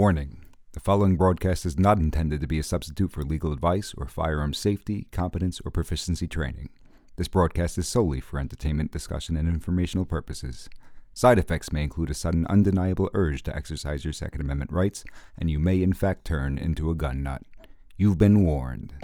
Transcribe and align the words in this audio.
Warning 0.00 0.38
The 0.72 0.80
following 0.80 1.18
broadcast 1.18 1.66
is 1.66 1.78
not 1.78 1.98
intended 1.98 2.40
to 2.40 2.46
be 2.46 2.58
a 2.58 2.62
substitute 2.62 3.12
for 3.12 3.22
legal 3.22 3.52
advice 3.52 3.92
or 3.98 4.06
firearm 4.06 4.54
safety, 4.54 5.08
competence, 5.12 5.60
or 5.62 5.70
proficiency 5.70 6.26
training. 6.26 6.70
This 7.16 7.28
broadcast 7.28 7.76
is 7.76 7.86
solely 7.86 8.18
for 8.18 8.38
entertainment, 8.38 8.92
discussion, 8.92 9.36
and 9.36 9.46
informational 9.46 10.06
purposes. 10.06 10.70
Side 11.12 11.38
effects 11.38 11.70
may 11.70 11.82
include 11.82 12.08
a 12.08 12.14
sudden, 12.14 12.46
undeniable 12.46 13.10
urge 13.12 13.42
to 13.42 13.54
exercise 13.54 14.02
your 14.02 14.14
Second 14.14 14.40
Amendment 14.40 14.72
rights, 14.72 15.04
and 15.36 15.50
you 15.50 15.58
may 15.58 15.82
in 15.82 15.92
fact 15.92 16.24
turn 16.24 16.56
into 16.56 16.88
a 16.88 16.94
gun 16.94 17.22
nut. 17.22 17.42
You've 17.98 18.16
been 18.16 18.42
warned. 18.42 18.94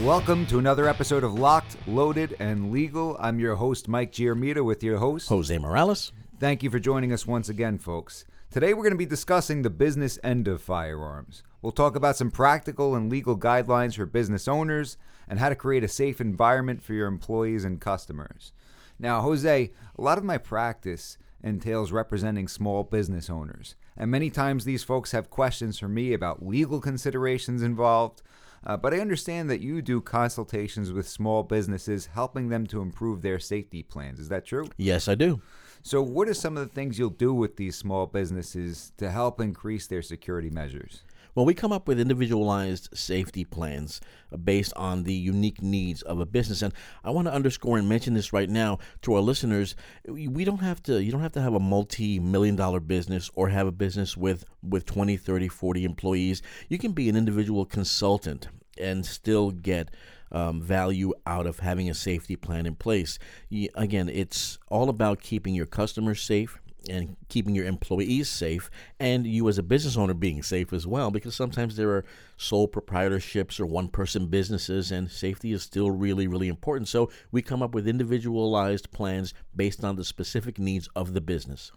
And 0.00 0.06
welcome 0.06 0.46
to 0.46 0.58
another 0.58 0.88
episode 0.88 1.24
of 1.24 1.34
Locked, 1.34 1.76
Loaded, 1.86 2.34
and 2.40 2.72
Legal. 2.72 3.18
I'm 3.20 3.38
your 3.38 3.56
host, 3.56 3.86
Mike 3.86 4.12
Giarmita, 4.12 4.64
with 4.64 4.82
your 4.82 4.96
host, 4.96 5.28
Jose 5.28 5.58
Morales. 5.58 6.10
Thank 6.38 6.62
you 6.62 6.70
for 6.70 6.78
joining 6.78 7.12
us 7.12 7.26
once 7.26 7.50
again, 7.50 7.76
folks. 7.76 8.24
Today 8.50 8.72
we're 8.72 8.84
going 8.84 8.94
to 8.94 8.96
be 8.96 9.04
discussing 9.04 9.60
the 9.60 9.68
business 9.68 10.18
end 10.24 10.48
of 10.48 10.62
firearms. 10.62 11.42
We'll 11.60 11.72
talk 11.72 11.96
about 11.96 12.16
some 12.16 12.30
practical 12.30 12.94
and 12.94 13.10
legal 13.10 13.36
guidelines 13.36 13.96
for 13.96 14.06
business 14.06 14.48
owners 14.48 14.96
and 15.28 15.38
how 15.38 15.50
to 15.50 15.54
create 15.54 15.84
a 15.84 15.88
safe 15.88 16.18
environment 16.18 16.82
for 16.82 16.94
your 16.94 17.06
employees 17.06 17.66
and 17.66 17.78
customers. 17.78 18.54
Now, 18.98 19.20
Jose, 19.20 19.70
a 19.98 20.00
lot 20.00 20.16
of 20.16 20.24
my 20.24 20.38
practice 20.38 21.18
entails 21.42 21.92
representing 21.92 22.48
small 22.48 22.84
business 22.84 23.28
owners, 23.28 23.74
and 23.98 24.10
many 24.10 24.30
times 24.30 24.64
these 24.64 24.82
folks 24.82 25.12
have 25.12 25.28
questions 25.28 25.78
for 25.78 25.88
me 25.88 26.14
about 26.14 26.46
legal 26.46 26.80
considerations 26.80 27.62
involved. 27.62 28.22
Uh, 28.64 28.76
but 28.76 28.92
I 28.92 29.00
understand 29.00 29.48
that 29.48 29.60
you 29.60 29.80
do 29.80 30.00
consultations 30.00 30.92
with 30.92 31.08
small 31.08 31.42
businesses, 31.42 32.06
helping 32.06 32.48
them 32.48 32.66
to 32.68 32.82
improve 32.82 33.22
their 33.22 33.38
safety 33.38 33.82
plans. 33.82 34.20
Is 34.20 34.28
that 34.28 34.44
true? 34.44 34.68
Yes, 34.76 35.08
I 35.08 35.14
do. 35.14 35.40
So, 35.82 36.02
what 36.02 36.28
are 36.28 36.34
some 36.34 36.58
of 36.58 36.68
the 36.68 36.74
things 36.74 36.98
you'll 36.98 37.08
do 37.08 37.32
with 37.32 37.56
these 37.56 37.74
small 37.74 38.06
businesses 38.06 38.92
to 38.98 39.10
help 39.10 39.40
increase 39.40 39.86
their 39.86 40.02
security 40.02 40.50
measures? 40.50 41.02
Well, 41.34 41.46
we 41.46 41.54
come 41.54 41.72
up 41.72 41.86
with 41.86 42.00
individualized 42.00 42.88
safety 42.92 43.44
plans 43.44 44.00
uh, 44.32 44.36
based 44.36 44.72
on 44.76 45.04
the 45.04 45.14
unique 45.14 45.62
needs 45.62 46.02
of 46.02 46.20
a 46.20 46.26
business. 46.26 46.62
And 46.62 46.74
I 47.04 47.10
want 47.10 47.28
to 47.28 47.34
underscore 47.34 47.78
and 47.78 47.88
mention 47.88 48.14
this 48.14 48.32
right 48.32 48.48
now 48.48 48.78
to 49.02 49.14
our 49.14 49.20
listeners. 49.20 49.76
We 50.08 50.44
don't 50.44 50.58
have 50.58 50.82
to 50.84 51.02
you 51.02 51.12
don't 51.12 51.20
have 51.20 51.32
to 51.32 51.40
have 51.40 51.54
a 51.54 51.60
multi-million 51.60 52.56
dollar 52.56 52.80
business 52.80 53.30
or 53.34 53.48
have 53.48 53.66
a 53.66 53.72
business 53.72 54.16
with 54.16 54.44
with 54.62 54.86
20, 54.86 55.16
30, 55.16 55.48
40 55.48 55.84
employees. 55.84 56.42
You 56.68 56.78
can 56.78 56.92
be 56.92 57.08
an 57.08 57.16
individual 57.16 57.64
consultant 57.64 58.48
and 58.78 59.04
still 59.04 59.50
get 59.50 59.90
um, 60.32 60.62
value 60.62 61.12
out 61.26 61.46
of 61.46 61.60
having 61.60 61.90
a 61.90 61.94
safety 61.94 62.36
plan 62.36 62.66
in 62.66 62.74
place. 62.76 63.18
Again, 63.74 64.08
it's 64.08 64.58
all 64.68 64.88
about 64.88 65.20
keeping 65.20 65.54
your 65.54 65.66
customers 65.66 66.22
safe 66.22 66.59
and 66.88 67.16
keeping 67.28 67.54
your 67.54 67.66
employees 67.66 68.28
safe 68.28 68.70
and 68.98 69.26
you 69.26 69.48
as 69.48 69.58
a 69.58 69.62
business 69.62 69.96
owner 69.96 70.14
being 70.14 70.42
safe 70.42 70.72
as 70.72 70.86
well 70.86 71.10
because 71.10 71.34
sometimes 71.34 71.76
there 71.76 71.90
are 71.90 72.04
sole 72.36 72.68
proprietorships 72.68 73.60
or 73.60 73.66
one 73.66 73.88
person 73.88 74.26
businesses 74.26 74.90
and 74.90 75.10
safety 75.10 75.52
is 75.52 75.62
still 75.62 75.90
really 75.90 76.26
really 76.26 76.48
important 76.48 76.88
so 76.88 77.10
we 77.30 77.42
come 77.42 77.62
up 77.62 77.74
with 77.74 77.88
individualized 77.88 78.90
plans 78.90 79.34
based 79.54 79.84
on 79.84 79.96
the 79.96 80.04
specific 80.04 80.58
needs 80.58 80.88
of 80.96 81.12
the 81.12 81.20
business 81.20 81.72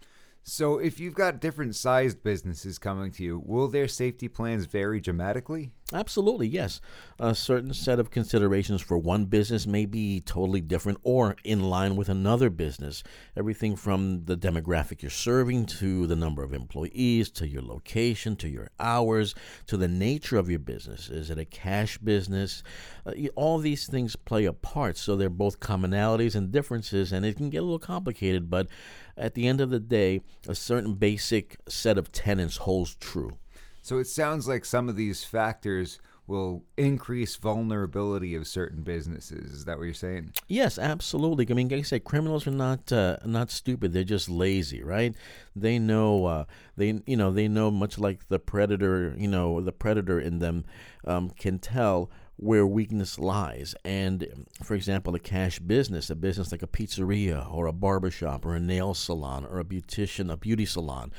So, 0.46 0.78
if 0.78 1.00
you've 1.00 1.14
got 1.14 1.40
different 1.40 1.74
sized 1.74 2.22
businesses 2.22 2.78
coming 2.78 3.10
to 3.12 3.24
you, 3.24 3.42
will 3.46 3.66
their 3.68 3.88
safety 3.88 4.28
plans 4.28 4.66
vary 4.66 5.00
dramatically? 5.00 5.72
Absolutely, 5.92 6.48
yes. 6.48 6.80
A 7.18 7.34
certain 7.34 7.74
set 7.74 8.00
of 8.00 8.10
considerations 8.10 8.80
for 8.80 8.96
one 8.96 9.26
business 9.26 9.66
may 9.66 9.84
be 9.84 10.22
totally 10.22 10.62
different 10.62 10.98
or 11.02 11.36
in 11.44 11.62
line 11.62 11.94
with 11.94 12.08
another 12.08 12.48
business. 12.48 13.02
Everything 13.36 13.76
from 13.76 14.24
the 14.24 14.36
demographic 14.36 15.02
you're 15.02 15.10
serving 15.10 15.66
to 15.66 16.06
the 16.06 16.16
number 16.16 16.42
of 16.42 16.54
employees 16.54 17.30
to 17.32 17.46
your 17.46 17.60
location 17.60 18.34
to 18.36 18.48
your 18.48 18.70
hours 18.80 19.34
to 19.66 19.76
the 19.76 19.86
nature 19.86 20.38
of 20.38 20.48
your 20.48 20.58
business. 20.58 21.10
Is 21.10 21.28
it 21.28 21.38
a 21.38 21.44
cash 21.44 21.98
business? 21.98 22.62
Uh, 23.04 23.12
all 23.36 23.58
these 23.58 23.86
things 23.86 24.16
play 24.16 24.46
a 24.46 24.54
part. 24.54 24.96
So 24.96 25.16
they're 25.16 25.28
both 25.28 25.60
commonalities 25.60 26.34
and 26.34 26.50
differences, 26.50 27.12
and 27.12 27.26
it 27.26 27.36
can 27.36 27.50
get 27.50 27.58
a 27.58 27.62
little 27.62 27.78
complicated, 27.78 28.48
but 28.48 28.68
at 29.18 29.34
the 29.34 29.46
end 29.46 29.60
of 29.60 29.68
the 29.68 29.80
day, 29.80 30.22
a 30.48 30.54
certain 30.54 30.94
basic 30.94 31.58
set 31.68 31.98
of 31.98 32.10
tenets 32.10 32.56
holds 32.56 32.94
true. 32.96 33.36
So, 33.84 33.98
it 33.98 34.06
sounds 34.06 34.48
like 34.48 34.64
some 34.64 34.88
of 34.88 34.96
these 34.96 35.24
factors 35.24 36.00
will 36.26 36.64
increase 36.78 37.36
vulnerability 37.36 38.34
of 38.34 38.46
certain 38.46 38.82
businesses. 38.82 39.52
Is 39.52 39.64
that 39.66 39.76
what 39.76 39.84
you're 39.84 39.92
saying? 39.92 40.32
Yes, 40.48 40.78
absolutely. 40.78 41.46
I 41.50 41.52
mean, 41.52 41.68
like 41.68 41.80
I 41.80 41.82
said, 41.82 42.04
criminals 42.04 42.46
are 42.46 42.50
not 42.50 42.90
uh, 42.90 43.18
not 43.26 43.50
stupid. 43.50 43.92
They're 43.92 44.04
just 44.04 44.30
lazy, 44.30 44.82
right? 44.82 45.14
They 45.54 45.78
know 45.78 46.24
uh, 46.24 46.44
they 46.76 47.00
you 47.06 47.16
know 47.16 47.30
they 47.30 47.46
know 47.46 47.70
much 47.70 47.98
like 47.98 48.28
the 48.28 48.38
predator. 48.38 49.14
You 49.18 49.28
know, 49.28 49.60
the 49.60 49.72
predator 49.72 50.18
in 50.18 50.38
them 50.38 50.64
um, 51.06 51.30
can 51.30 51.58
tell 51.58 52.10
where 52.36 52.66
weakness 52.66 53.18
lies. 53.18 53.74
And 53.84 54.46
for 54.62 54.74
example, 54.74 55.14
a 55.14 55.18
cash 55.18 55.58
business, 55.58 56.10
a 56.10 56.16
business 56.16 56.52
like 56.52 56.62
a 56.62 56.66
pizzeria 56.66 57.52
or 57.52 57.66
a 57.66 57.72
barbershop 57.72 58.44
or 58.44 58.54
a 58.54 58.60
nail 58.60 58.94
salon 58.94 59.46
or 59.46 59.60
a 59.60 59.64
beautician, 59.64 60.32
a 60.32 60.36
beauty 60.36 60.66
salon, 60.66 61.12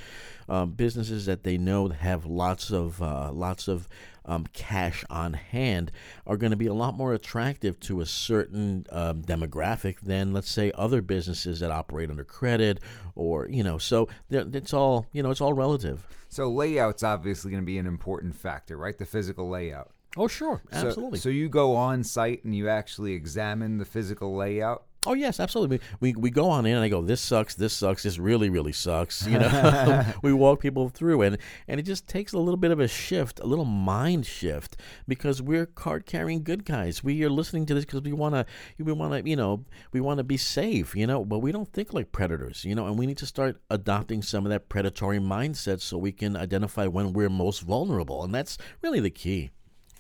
um, 0.50 0.72
businesses 0.72 1.26
that 1.26 1.44
they 1.44 1.58
know 1.58 1.90
have 1.90 2.26
lots 2.26 2.72
of 2.72 3.02
uh, 3.02 3.32
lots 3.32 3.68
of 3.68 3.88
um, 4.26 4.46
cash 4.54 5.04
on 5.10 5.34
hand 5.34 5.92
are 6.26 6.38
going 6.38 6.52
to 6.52 6.58
be 6.58 6.68
a 6.68 6.74
lot 6.74 6.96
more 6.96 7.14
attractive 7.14 7.80
to 7.80 8.02
a 8.02 8.06
certain 8.06 8.86
um, 8.92 9.22
demographic 9.22 10.00
than, 10.02 10.34
let's 10.34 10.50
say, 10.50 10.72
other 10.76 11.02
businesses 11.02 11.60
that 11.60 11.72
operate 11.72 12.10
under 12.10 12.24
credit 12.24 12.80
or 13.16 13.48
you 13.50 13.64
know. 13.64 13.78
So 13.78 14.10
it's 14.30 14.74
all 14.74 15.08
you 15.14 15.24
know. 15.24 15.32
It's 15.32 15.42
all 15.42 15.54
relative. 15.54 16.06
So, 16.28 16.50
layout's 16.50 17.04
obviously 17.04 17.52
going 17.52 17.64
to 17.64 17.66
be 17.66 17.78
an 17.78 17.88
important 17.88 18.36
factor, 18.36 18.76
right? 18.76 18.98
The 18.98 19.06
physical 19.06 19.50
layout. 19.50 19.92
Oh, 20.18 20.28
sure, 20.28 20.62
So- 20.72 20.88
absolutely. 20.88 21.20
So, 21.20 21.30
you 21.30 21.50
go 21.50 21.76
on 21.76 22.04
site 22.04 22.44
and 22.44 22.56
you 22.56 22.70
actually 22.70 23.14
examine 23.14 23.78
the 23.78 23.86
physical 23.86 24.36
layout. 24.36 24.86
Oh 25.08 25.14
yes, 25.14 25.40
absolutely. 25.40 25.80
We, 26.00 26.14
we 26.14 26.22
we 26.22 26.30
go 26.32 26.50
on 26.50 26.66
in 26.66 26.74
and 26.76 26.84
I 26.84 26.90
go, 26.90 27.02
this 27.04 27.22
sucks, 27.22 27.54
this 27.54 27.74
sucks, 27.74 28.02
this 28.02 28.18
really 28.18 28.50
really 28.50 28.72
sucks. 28.72 29.28
You 29.28 29.38
know, 29.38 30.04
we 30.24 30.34
walk 30.34 30.60
people 30.60 30.90
through 30.90 31.22
and 31.22 31.38
and 31.68 31.80
it 31.80 31.84
just 31.84 32.08
takes 32.08 32.34
a 32.34 32.40
little 32.40 32.58
bit 32.58 32.72
of 32.72 32.80
a 32.80 32.88
shift, 32.88 33.40
a 33.40 33.46
little 33.46 33.66
mind 33.66 34.26
shift 34.26 34.78
because 35.08 35.44
we're 35.44 35.68
card 35.68 36.08
carrying 36.08 36.44
good 36.44 36.66
guys. 36.66 37.04
We 37.04 37.24
are 37.24 37.30
listening 37.30 37.68
to 37.68 37.76
this 37.76 37.86
because 37.86 38.02
we 38.02 38.14
want 38.14 38.34
to 38.34 38.46
we 38.80 38.92
want 38.94 39.14
to 39.14 39.30
you 39.30 39.36
know 39.36 39.64
we 39.94 40.02
want 40.02 40.18
to 40.18 40.24
be 40.24 40.38
safe. 40.38 40.96
You 40.96 41.06
know, 41.06 41.24
but 41.24 41.38
we 41.38 41.52
don't 41.52 41.72
think 41.72 41.94
like 41.94 42.12
predators. 42.12 42.66
You 42.66 42.74
know, 42.74 42.88
and 42.88 42.98
we 42.98 43.06
need 43.06 43.18
to 43.18 43.28
start 43.28 43.62
adopting 43.70 44.24
some 44.24 44.44
of 44.44 44.50
that 44.50 44.70
predatory 44.70 45.20
mindset 45.20 45.82
so 45.82 46.00
we 46.00 46.14
can 46.14 46.36
identify 46.36 46.88
when 46.88 47.14
we're 47.14 47.30
most 47.30 47.60
vulnerable, 47.60 48.24
and 48.24 48.34
that's 48.34 48.58
really 48.82 49.00
the 49.00 49.12
key. 49.12 49.52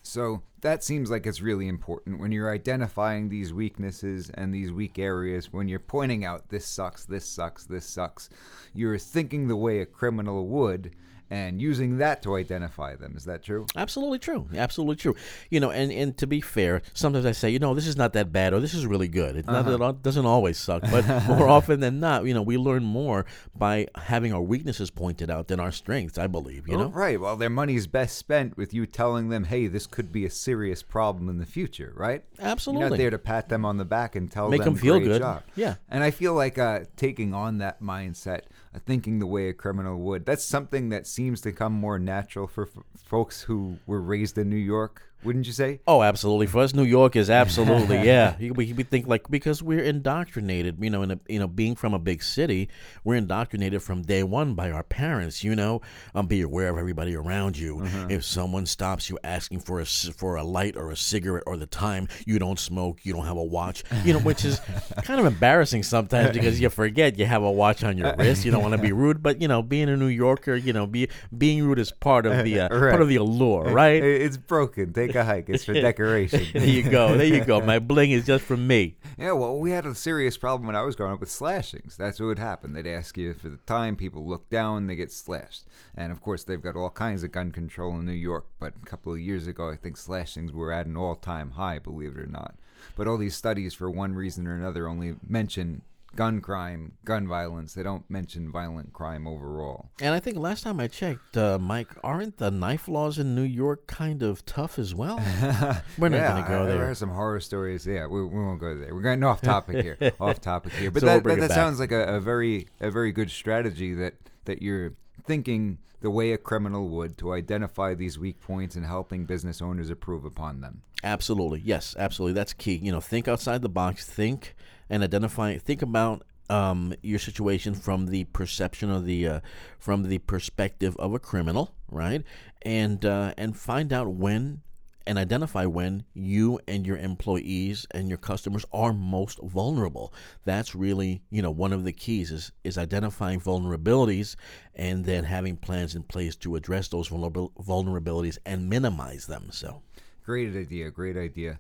So 0.08 0.44
that 0.62 0.84
seems 0.84 1.10
like 1.10 1.26
it's 1.26 1.42
really 1.42 1.68
important 1.68 2.20
when 2.20 2.32
you're 2.32 2.54
identifying 2.54 3.28
these 3.28 3.52
weaknesses 3.52 4.30
and 4.36 4.54
these 4.54 4.72
weak 4.72 5.00
areas, 5.00 5.52
when 5.52 5.68
you're 5.68 5.80
pointing 5.80 6.24
out 6.24 6.50
this 6.50 6.68
sucks, 6.68 7.06
this 7.06 7.28
sucks, 7.28 7.66
this 7.66 7.88
sucks, 7.88 8.30
you're 8.72 9.00
thinking 9.00 9.48
the 9.48 9.56
way 9.56 9.80
a 9.80 9.86
criminal 9.86 10.46
would 10.48 10.96
and 11.30 11.62
using 11.62 11.98
that 11.98 12.22
to 12.24 12.36
identify 12.36 12.96
them. 12.96 13.14
Is 13.18 13.26
that 13.26 13.44
true? 13.44 13.66
Absolutely 13.76 14.20
true. 14.20 14.48
Absolutely 14.56 14.96
true. 14.98 15.16
You 15.50 15.60
know, 15.60 15.72
and, 15.72 15.92
and 15.92 16.18
to 16.18 16.28
be 16.28 16.42
fair, 16.42 16.82
sometimes 16.94 17.26
I 17.26 17.32
say, 17.32 17.50
you 17.50 17.60
know, 17.60 17.74
this 17.74 17.88
is 17.88 17.98
not 17.98 18.14
that 18.14 18.32
bad 18.32 18.54
or 18.54 18.60
this 18.60 18.74
is 18.74 18.86
really 18.86 19.08
good. 19.08 19.36
It's 19.36 19.48
not 19.48 19.66
that 19.66 19.82
it 19.82 20.02
doesn't 20.04 20.26
always 20.26 20.58
suck, 20.58 20.84
but 20.92 21.06
more 21.28 21.48
often 21.48 21.80
than 21.80 22.00
not, 22.00 22.26
you 22.26 22.34
know, 22.34 22.42
we 22.42 22.58
learn 22.58 22.84
more 22.84 23.26
by 23.56 23.88
having 23.96 24.34
our 24.34 24.42
weaknesses 24.42 24.90
pointed 24.92 25.30
out 25.32 25.48
than 25.48 25.60
our 25.60 25.72
strengths. 25.72 26.18
I 26.18 26.28
believe. 26.28 26.68
You 26.68 26.76
Oh, 26.76 26.80
know. 26.84 26.88
right. 26.90 27.20
Well, 27.20 27.36
their 27.36 27.50
money's 27.50 27.88
best 27.88 28.18
spent 28.18 28.56
with 28.58 28.74
you 28.74 28.86
telling 28.86 29.30
them, 29.30 29.46
hey, 29.46 29.68
this 29.68 29.88
could 29.88 30.12
be 30.12 30.26
a 30.26 30.30
serious 30.30 30.84
problem 30.84 31.30
in 31.30 31.38
the 31.40 31.46
future, 31.46 31.94
right? 31.96 32.24
You're 32.38 32.48
Absolutely. 32.48 32.90
not 32.90 32.98
there 32.98 33.10
to 33.10 33.18
pat 33.18 33.50
them 33.50 33.66
on 33.66 33.78
the 33.78 33.86
back 33.86 34.16
and 34.16 34.30
tell 34.32 34.50
Make 34.50 34.64
them 34.64 34.74
them 34.74 34.82
feel 34.82 34.98
"Great 35.00 35.08
good." 35.08 35.20
job." 35.20 35.44
Yeah. 35.56 35.76
And 35.90 36.04
I 36.04 36.12
feel 36.12 36.34
like 36.34 36.58
uh, 36.58 36.82
taking 36.98 37.34
on 37.34 37.58
that 37.60 37.82
mindset, 37.82 38.42
thinking 38.80 39.20
the 39.20 39.28
way 39.28 39.50
a 39.50 39.54
criminal 39.54 39.98
would, 40.00 40.26
that's 40.26 40.44
something 40.44 40.90
that 40.90 41.08
seems 41.08 41.42
to 41.42 41.52
come 41.52 41.74
more 41.74 42.00
natural 42.00 42.48
for 42.48 42.64
f- 42.64 42.84
folks 42.98 43.44
who 43.44 43.78
were 43.86 44.02
raised 44.02 44.38
in 44.38 44.50
New 44.50 44.56
York. 44.56 45.04
Wouldn't 45.26 45.48
you 45.48 45.54
say? 45.54 45.80
Oh, 45.88 46.04
absolutely. 46.04 46.48
For 46.48 46.60
us, 46.60 46.74
New 46.74 46.84
York 46.84 47.16
is 47.16 47.30
absolutely 47.30 47.98
yeah. 48.04 48.36
We, 48.40 48.74
we 48.74 48.84
think 48.84 49.08
like 49.08 49.30
because 49.30 49.62
we're 49.64 49.84
indoctrinated, 49.84 50.78
you 50.80 50.90
know, 50.90 51.02
in 51.02 51.12
a, 51.12 51.20
you 51.28 51.40
know, 51.40 51.48
being 51.48 51.76
from 51.76 51.94
a 51.94 52.00
big 52.00 52.24
city, 52.24 52.70
we're 53.04 53.16
indoctrinated 53.16 53.82
from 53.82 54.02
day 54.04 54.24
one 54.24 54.54
by 54.54 54.72
our 54.72 54.84
parents. 54.84 55.44
You 55.44 55.56
know, 55.56 55.82
um, 56.14 56.28
be 56.28 56.42
aware 56.42 56.70
of 56.70 56.78
everybody 56.78 57.16
around 57.16 57.58
you. 57.58 57.84
If 58.10 58.24
someone 58.24 58.66
stops 58.66 59.10
you 59.10 59.18
asking 59.24 59.62
for 59.62 59.80
a 59.82 59.86
for 59.86 60.36
a 60.36 60.44
light 60.44 60.76
or 60.78 60.92
a 60.92 60.96
cigarette 60.96 61.44
or 61.48 61.58
the 61.58 61.66
time, 61.66 62.08
you 62.26 62.40
don't 62.40 62.60
smoke, 62.60 63.00
you 63.04 63.14
don't 63.14 63.26
have 63.26 63.38
a 63.38 63.44
watch. 63.44 63.84
You 64.04 64.14
know, 64.14 64.20
which 64.20 64.46
is 64.46 64.62
kind 65.04 65.20
of 65.20 65.26
embarrassing 65.26 65.84
sometimes 65.84 66.32
because 66.34 66.60
you 66.62 66.70
forget 66.70 67.18
you 67.18 67.26
have 67.26 67.44
a 67.44 67.52
watch 67.52 67.84
on 67.84 67.98
your 67.98 68.16
wrist. 68.18 68.46
You 68.46 68.52
don't 68.52 68.62
want 68.62 68.74
to 68.74 68.82
be 68.82 68.92
rude, 68.92 69.24
but 69.24 69.42
you 69.42 69.48
know, 69.48 69.62
being 69.62 69.90
a 69.90 69.98
New 69.98 70.08
Yorker, 70.08 70.56
you 70.56 70.74
know, 70.74 70.86
be 70.86 71.10
being 71.36 71.64
rude 71.64 71.80
is 71.80 71.92
part 71.92 72.26
of 72.26 72.44
the 72.44 72.60
uh, 72.60 72.70
Right. 72.76 72.90
part 72.92 73.02
of 73.02 73.08
the 73.08 73.16
allure, 73.18 73.64
right? 73.72 74.04
It's 74.04 74.38
broken. 74.38 74.94
Take 74.94 75.15
hike. 75.24 75.50
It's 75.50 75.64
for 75.64 75.74
decoration. 75.90 76.46
there 76.54 76.66
you 76.66 76.84
go. 76.84 77.18
There 77.18 77.26
you 77.26 77.44
go. 77.44 77.62
My 77.62 77.80
bling 77.80 78.12
is 78.12 78.26
just 78.26 78.44
for 78.44 78.58
me. 78.58 78.98
Yeah, 79.18 79.32
well, 79.32 79.58
we 79.58 79.72
had 79.72 79.86
a 79.86 79.96
serious 79.96 80.38
problem 80.38 80.68
when 80.68 80.76
I 80.76 80.82
was 80.82 80.96
growing 80.96 81.14
up 81.14 81.20
with 81.20 81.32
slashings. 81.32 81.96
That's 81.98 82.20
what 82.20 82.28
would 82.28 82.40
happen. 82.40 82.74
They'd 82.74 82.88
ask 82.88 83.18
you 83.18 83.34
for 83.34 83.50
the 83.50 83.58
time. 83.66 83.96
People 83.96 84.28
look 84.28 84.50
down, 84.50 84.88
they 84.88 84.96
get 84.96 85.12
slashed. 85.12 85.64
And 85.96 86.12
of 86.12 86.22
course, 86.22 86.44
they've 86.44 86.62
got 86.62 86.76
all 86.76 86.90
kinds 86.90 87.24
of 87.24 87.32
gun 87.32 87.52
control 87.52 87.98
in 87.98 88.06
New 88.06 88.12
York. 88.12 88.46
But 88.60 88.74
a 88.82 88.86
couple 88.86 89.14
of 89.14 89.20
years 89.20 89.48
ago, 89.48 89.70
I 89.70 89.76
think 89.76 89.98
slashings 89.98 90.52
were 90.52 90.72
at 90.72 90.86
an 90.88 90.98
all 90.98 91.16
time 91.16 91.52
high, 91.52 91.80
believe 91.80 92.12
it 92.18 92.20
or 92.20 92.28
not. 92.28 92.56
But 92.96 93.08
all 93.08 93.18
these 93.18 93.36
studies, 93.36 93.74
for 93.74 93.90
one 93.90 94.14
reason 94.14 94.46
or 94.48 94.56
another, 94.56 94.88
only 94.88 95.16
mention 95.28 95.82
gun 96.16 96.42
crime, 96.42 96.94
gun 97.04 97.28
violence. 97.28 97.74
They 97.74 97.84
don't 97.84 98.10
mention 98.10 98.52
violent 98.52 98.94
crime 98.94 99.28
overall. 99.28 99.90
And 100.02 100.14
I 100.14 100.20
think 100.20 100.38
last 100.38 100.64
time 100.64 100.80
I 100.80 100.88
checked, 100.88 101.38
uh, 101.38 101.60
Mike, 101.60 101.90
aren't 102.04 102.38
the 102.38 102.52
knife 102.52 102.88
laws 102.88 103.20
in 103.20 103.36
New 103.36 103.44
York 103.44 103.88
kind 103.88 104.24
of 104.24 104.46
tough 104.46 104.80
as 104.80 104.96
well? 104.96 105.18
We're 105.98 106.10
not 106.10 106.18
yeah, 106.18 106.32
going 106.32 106.44
to 106.44 106.50
go 106.50 106.66
There 106.66 106.78
there. 106.78 106.90
are 106.92 106.96
some 106.96 107.10
horror 107.10 107.40
stories. 107.40 107.86
Yeah, 107.86 108.08
we, 108.08 108.24
we 108.26 108.40
won't 108.40 108.60
go 108.60 108.78
there. 108.78 108.94
We're 108.96 109.02
getting 109.02 109.24
off 109.24 109.42
topic 109.42 109.84
here. 109.84 109.98
off 110.20 110.42
topic 110.42 110.74
here. 110.74 110.92
But 110.92 111.02
So 111.02 111.08
we'll 111.08 111.16
that, 111.18 111.24
that, 111.24 111.38
it 111.38 111.42
that 111.42 111.48
back. 111.50 111.56
sounds 111.56 111.80
like 111.80 111.92
a, 111.92 112.16
a 112.16 112.20
very 112.20 112.68
a 112.80 112.90
very 112.92 113.12
good 113.12 113.30
strategy 113.32 113.94
that 113.96 114.14
that 114.46 114.62
you're 114.62 114.94
thinking 115.26 115.80
the 116.02 116.12
way 116.12 116.32
a 116.32 116.38
criminal 116.38 116.88
would 116.90 117.18
to 117.18 117.34
identify 117.34 117.94
these 117.94 118.20
weak 118.20 118.40
points 118.40 118.76
and 118.76 118.86
helping 118.86 119.26
business 119.26 119.62
owners 119.62 119.90
improve 119.90 120.26
upon 120.26 120.62
them. 120.62 120.82
Absolutely. 121.04 121.62
Yes, 121.64 121.96
absolutely. 121.98 122.34
That's 122.34 122.54
key. 122.54 122.76
You 122.76 122.92
know, 122.92 123.02
think 123.02 123.28
outside 123.28 123.62
the 123.62 123.70
box. 123.70 124.06
Think 124.06 124.56
and 124.90 125.04
identify. 125.04 125.58
Think 125.58 125.82
about 125.82 126.24
um, 126.50 126.94
your 127.02 127.20
situation 127.20 127.74
from 127.74 128.08
the 128.08 128.26
perception 128.26 128.92
of 128.92 129.06
the 129.06 129.28
uh, 129.28 129.40
from 129.80 130.04
the 130.04 130.20
perspective 130.20 130.96
of 130.98 131.14
a 131.14 131.20
criminal, 131.20 131.74
right? 131.90 132.24
And 132.62 133.04
uh, 133.06 133.34
and 133.38 133.58
find 133.58 133.92
out 133.92 134.08
when 134.10 134.62
and 135.08 135.18
identify 135.18 135.66
when 135.66 136.04
you 136.14 136.60
and 136.68 136.86
your 136.86 136.98
employees 136.98 137.86
and 137.92 138.10
your 138.10 138.18
customers 138.18 138.66
are 138.72 138.94
most 138.94 139.40
vulnerable. 139.44 140.14
That's 140.46 140.76
really, 140.76 141.22
you 141.30 141.42
know, 141.42 141.52
one 141.52 141.74
of 141.74 141.84
the 141.84 141.94
keys 141.94 142.32
is 142.32 142.52
is 142.64 142.78
identifying 142.78 143.40
vulnerabilities 143.40 144.36
and 144.76 145.06
then 145.06 145.24
having 145.24 145.58
plans 145.58 145.96
in 145.96 146.04
place 146.04 146.36
to 146.38 146.56
address 146.56 146.88
those 146.88 147.10
vulnerabil- 147.10 147.54
vulnerabilities 147.56 148.38
and 148.46 148.70
minimize 148.70 149.28
them. 149.28 149.50
So, 149.52 149.82
Great 150.26 150.56
idea. 150.56 150.90
Great 150.90 151.18
idea. 151.18 151.60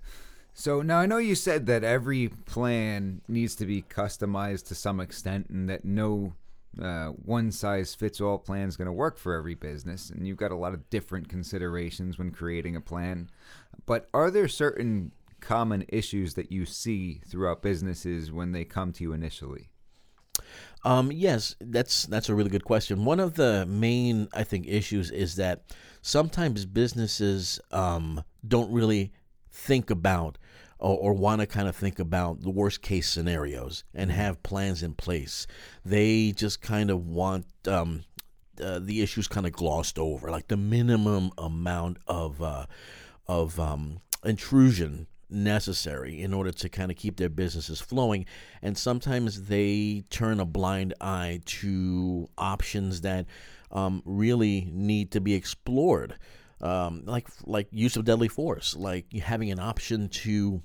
So 0.57 0.81
now 0.81 0.99
I 0.99 1.05
know 1.05 1.17
you 1.17 1.35
said 1.35 1.65
that 1.67 1.83
every 1.83 2.29
plan 2.29 3.21
needs 3.27 3.55
to 3.55 3.65
be 3.65 3.81
customized 3.81 4.67
to 4.67 4.75
some 4.75 5.01
extent, 5.01 5.49
and 5.49 5.69
that 5.69 5.83
no 5.83 6.33
uh, 6.81 7.07
one 7.07 7.51
size 7.51 7.95
fits 7.95 8.19
all 8.19 8.37
plan 8.37 8.67
is 8.67 8.77
going 8.77 8.87
to 8.87 8.91
work 8.91 9.17
for 9.17 9.33
every 9.33 9.55
business, 9.55 10.09
and 10.09 10.27
you've 10.27 10.37
got 10.37 10.51
a 10.51 10.55
lot 10.55 10.73
of 10.73 10.89
different 10.89 11.29
considerations 11.29 12.17
when 12.17 12.31
creating 12.31 12.75
a 12.75 12.81
plan. 12.81 13.29
But 13.85 14.07
are 14.13 14.31
there 14.31 14.47
certain 14.47 15.11
common 15.39 15.85
issues 15.89 16.33
that 16.33 16.51
you 16.51 16.65
see 16.65 17.21
throughout 17.27 17.61
businesses 17.61 18.31
when 18.31 18.51
they 18.51 18.65
come 18.65 18.91
to 18.93 19.03
you 19.03 19.13
initially? 19.13 19.69
Um, 20.83 21.11
yes, 21.11 21.55
that's 21.59 22.05
that's 22.05 22.29
a 22.29 22.35
really 22.35 22.49
good 22.49 22.65
question. 22.65 23.05
One 23.05 23.19
of 23.19 23.35
the 23.35 23.65
main, 23.65 24.27
I 24.33 24.43
think, 24.43 24.67
issues 24.67 25.09
is 25.11 25.35
that 25.37 25.73
sometimes 26.01 26.65
businesses 26.65 27.59
um, 27.71 28.23
don't 28.47 28.71
really 28.71 29.11
think 29.49 29.89
about 29.89 30.37
or, 30.85 30.97
or 30.99 31.13
want 31.13 31.41
to 31.41 31.47
kind 31.47 31.67
of 31.67 31.75
think 31.75 31.97
about 31.97 32.41
the 32.41 32.51
worst 32.51 32.83
case 32.83 33.09
scenarios 33.09 33.83
and 33.95 34.11
have 34.11 34.43
plans 34.43 34.83
in 34.83 34.93
place. 34.93 35.47
They 35.83 36.31
just 36.31 36.61
kind 36.61 36.91
of 36.91 37.07
want 37.07 37.47
um, 37.67 38.03
uh, 38.63 38.77
the 38.79 39.01
issues 39.01 39.27
kind 39.27 39.47
of 39.47 39.51
glossed 39.51 39.97
over, 39.97 40.29
like 40.29 40.47
the 40.47 40.57
minimum 40.57 41.31
amount 41.39 41.97
of 42.05 42.39
uh, 42.39 42.67
of 43.27 43.59
um, 43.59 43.99
intrusion 44.23 45.07
necessary 45.27 46.21
in 46.21 46.35
order 46.35 46.51
to 46.51 46.69
kind 46.69 46.91
of 46.91 46.97
keep 46.97 47.17
their 47.17 47.29
businesses 47.29 47.81
flowing. 47.81 48.27
And 48.61 48.77
sometimes 48.77 49.47
they 49.47 50.03
turn 50.11 50.39
a 50.39 50.45
blind 50.45 50.93
eye 51.01 51.41
to 51.45 52.29
options 52.37 53.01
that 53.01 53.25
um, 53.71 54.03
really 54.05 54.69
need 54.71 55.09
to 55.13 55.19
be 55.19 55.33
explored, 55.33 56.15
um, 56.61 57.01
like 57.05 57.27
like 57.43 57.69
use 57.71 57.97
of 57.97 58.05
deadly 58.05 58.27
force, 58.27 58.75
like 58.75 59.11
having 59.13 59.49
an 59.49 59.59
option 59.59 60.09
to 60.09 60.61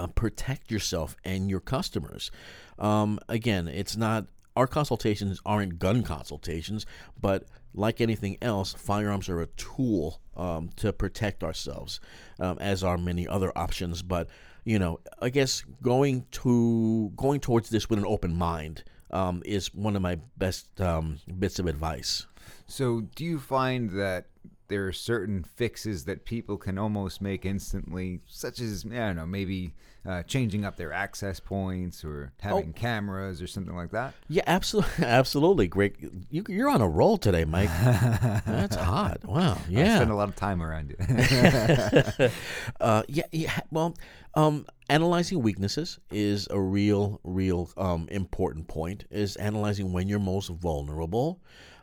uh, 0.00 0.06
protect 0.08 0.70
yourself 0.70 1.16
and 1.24 1.50
your 1.50 1.60
customers. 1.60 2.30
Um, 2.78 3.20
again, 3.28 3.68
it's 3.68 3.96
not 3.96 4.26
our 4.56 4.66
consultations 4.66 5.40
aren't 5.46 5.78
gun 5.78 6.02
consultations, 6.02 6.86
but 7.20 7.44
like 7.74 8.00
anything 8.00 8.36
else, 8.42 8.72
firearms 8.72 9.28
are 9.28 9.40
a 9.40 9.46
tool 9.46 10.20
um, 10.36 10.70
to 10.76 10.92
protect 10.92 11.44
ourselves, 11.44 12.00
um, 12.40 12.58
as 12.58 12.82
are 12.82 12.98
many 12.98 13.28
other 13.28 13.56
options. 13.56 14.02
But 14.02 14.28
you 14.64 14.78
know, 14.78 15.00
I 15.20 15.28
guess 15.28 15.64
going 15.82 16.26
to 16.32 17.12
going 17.14 17.40
towards 17.40 17.70
this 17.70 17.88
with 17.88 17.98
an 17.98 18.06
open 18.06 18.34
mind 18.34 18.84
um, 19.10 19.42
is 19.44 19.72
one 19.74 19.96
of 19.96 20.02
my 20.02 20.18
best 20.36 20.80
um, 20.80 21.18
bits 21.38 21.58
of 21.58 21.66
advice. 21.66 22.26
So, 22.66 23.02
do 23.14 23.24
you 23.24 23.38
find 23.38 23.90
that 23.90 24.26
there 24.68 24.86
are 24.86 24.92
certain 24.92 25.42
fixes 25.42 26.04
that 26.04 26.24
people 26.24 26.56
can 26.56 26.78
almost 26.78 27.20
make 27.20 27.44
instantly, 27.44 28.20
such 28.26 28.60
as, 28.60 28.86
I 28.86 28.94
don't 28.94 29.16
know, 29.16 29.26
maybe 29.26 29.74
uh, 30.06 30.22
changing 30.22 30.64
up 30.64 30.76
their 30.76 30.92
access 30.92 31.40
points 31.40 32.04
or 32.04 32.32
having 32.40 32.72
cameras 32.72 33.42
or 33.42 33.46
something 33.46 33.74
like 33.74 33.90
that? 33.90 34.14
Yeah, 34.28 34.42
absolutely, 34.46 35.04
absolutely, 35.04 35.68
great. 35.68 35.96
You, 36.30 36.44
you're 36.48 36.70
on 36.70 36.80
a 36.80 36.88
roll 36.88 37.18
today, 37.18 37.44
Mike. 37.44 37.68
That's 38.46 38.76
hot. 38.76 39.24
Wow. 39.24 39.58
Yeah, 39.68 39.92
I 39.92 39.96
spend 39.96 40.10
a 40.10 40.14
lot 40.14 40.28
of 40.28 40.36
time 40.36 40.62
around 40.62 40.90
you. 40.90 40.96
uh, 42.80 43.02
yeah, 43.08 43.24
yeah. 43.32 43.60
Well, 43.70 43.96
um, 44.34 44.66
analyzing 44.88 45.42
weaknesses 45.42 45.98
is 46.10 46.48
a 46.50 46.60
real, 46.60 47.20
real 47.24 47.70
um, 47.76 48.08
important 48.10 48.68
point. 48.68 49.04
Is 49.10 49.36
analyzing 49.36 49.92
when 49.92 50.08
you're 50.08 50.18
most 50.18 50.48
vulnerable. 50.48 51.40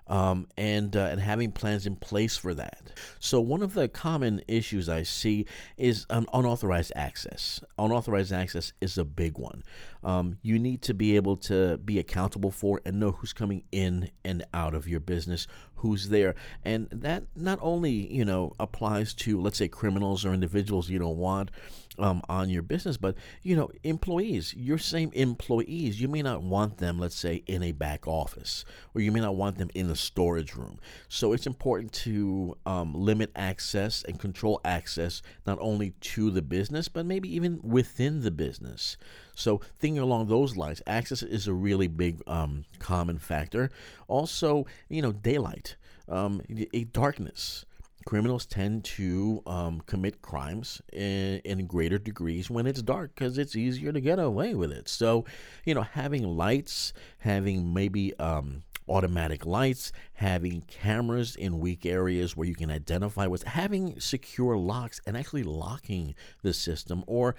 Um, 0.10 0.48
and 0.58 0.96
uh, 0.96 1.10
and 1.12 1.20
having 1.20 1.52
plans 1.52 1.86
in 1.86 1.98
place 1.98 2.38
for 2.38 2.54
that. 2.54 2.94
So 3.20 3.42
one 3.42 3.62
of 3.62 3.74
the 3.74 3.90
common 3.90 4.42
issues 4.48 4.88
I 4.88 5.04
see 5.04 5.46
is 5.76 6.06
unauthorized 6.10 6.94
access. 6.96 7.62
Unauthorized 7.78 8.32
access 8.32 8.72
is 8.80 8.98
a 8.98 9.04
big 9.04 9.38
one. 9.38 9.64
Um, 10.04 10.38
you 10.42 10.60
need 10.60 10.82
to 10.84 10.94
be 10.94 11.18
able 11.18 11.36
to 11.38 11.78
be 11.78 12.00
accountable 12.00 12.52
for 12.52 12.80
and 12.86 13.00
know 13.00 13.12
who's 13.12 13.34
coming 13.34 13.64
in 13.72 14.10
and 14.24 14.46
out 14.54 14.74
of 14.74 14.88
your 14.88 15.02
business, 15.02 15.48
who's 15.78 16.10
there, 16.10 16.36
and 16.64 16.88
that 16.92 17.24
not 17.36 17.60
only 17.62 17.92
you 17.92 18.26
know 18.26 18.54
applies 18.60 19.14
to 19.14 19.40
let's 19.40 19.58
say 19.58 19.68
criminals 19.68 20.26
or 20.26 20.34
individuals 20.34 20.90
you 20.90 21.00
don't 21.00 21.18
want 21.18 21.52
um, 22.00 22.22
on 22.30 22.50
your 22.50 22.62
business, 22.62 22.98
but 22.98 23.16
you 23.42 23.56
know 23.56 23.70
employees. 23.84 24.54
Your 24.56 24.78
same 24.78 25.12
employees, 25.14 26.00
you 26.00 26.08
may 26.08 26.22
not 26.22 26.42
want 26.42 26.78
them, 26.78 27.00
let's 27.00 27.16
say, 27.16 27.44
in 27.48 27.64
a 27.64 27.72
back 27.72 28.08
office, 28.08 28.66
or 28.94 29.02
you 29.02 29.12
may 29.12 29.20
not 29.20 29.36
want 29.36 29.58
them 29.58 29.70
in 29.74 29.90
a 29.90 29.96
storage 29.96 30.56
room. 30.56 30.80
So 31.08 31.34
it's 31.34 31.48
important 31.48 31.92
to 31.94 32.58
um, 32.66 32.94
limit 32.94 33.32
access 33.36 34.04
and 34.04 34.20
control 34.20 34.62
access 34.64 35.22
not 35.46 35.58
only 35.60 35.92
to 36.02 36.32
the 36.32 36.42
business, 36.42 36.88
but 36.88 37.06
maybe 37.06 37.34
even 37.34 37.60
within 37.64 38.22
the 38.22 38.32
business. 38.32 38.98
So 39.38 39.62
thinking 39.80 40.00
along 40.00 40.28
those 40.28 40.58
lines, 40.58 40.82
access 40.88 41.22
is 41.22 41.48
a 41.48 41.54
really 41.54 41.88
big 41.88 42.22
um, 42.28 42.66
common 42.80 43.20
factor. 43.20 43.70
Also, 44.08 44.66
you 44.90 45.02
know, 45.02 45.12
daylight, 45.12 45.76
um, 46.10 46.42
a 46.74 46.86
darkness. 46.86 47.66
Criminals 48.06 48.46
tend 48.46 48.86
to 48.86 49.44
um, 49.46 49.82
commit 49.82 50.22
crimes 50.22 50.82
in, 50.94 51.40
in 51.44 51.68
greater 51.68 51.98
degrees 51.98 52.50
when 52.50 52.66
it's 52.66 52.82
dark 52.82 53.14
because 53.14 53.38
it's 53.38 53.56
easier 53.56 53.92
to 53.92 54.00
get 54.00 54.18
away 54.18 54.56
with 54.56 54.72
it. 54.72 54.88
So, 54.88 55.26
you 55.66 55.76
know, 55.76 55.82
having 55.82 56.24
lights, 56.24 56.94
having 57.20 57.74
maybe 57.74 58.18
um, 58.18 58.64
automatic 58.90 59.46
lights, 59.46 59.92
having 60.14 60.62
cameras 60.62 61.36
in 61.36 61.60
weak 61.60 61.86
areas 61.86 62.36
where 62.36 62.48
you 62.48 62.56
can 62.56 62.72
identify 62.72 63.28
what's 63.28 63.44
having 63.44 64.00
secure 64.00 64.58
locks 64.58 65.02
and 65.06 65.18
actually 65.18 65.44
locking 65.44 66.16
the 66.42 66.54
system 66.54 67.04
or 67.08 67.36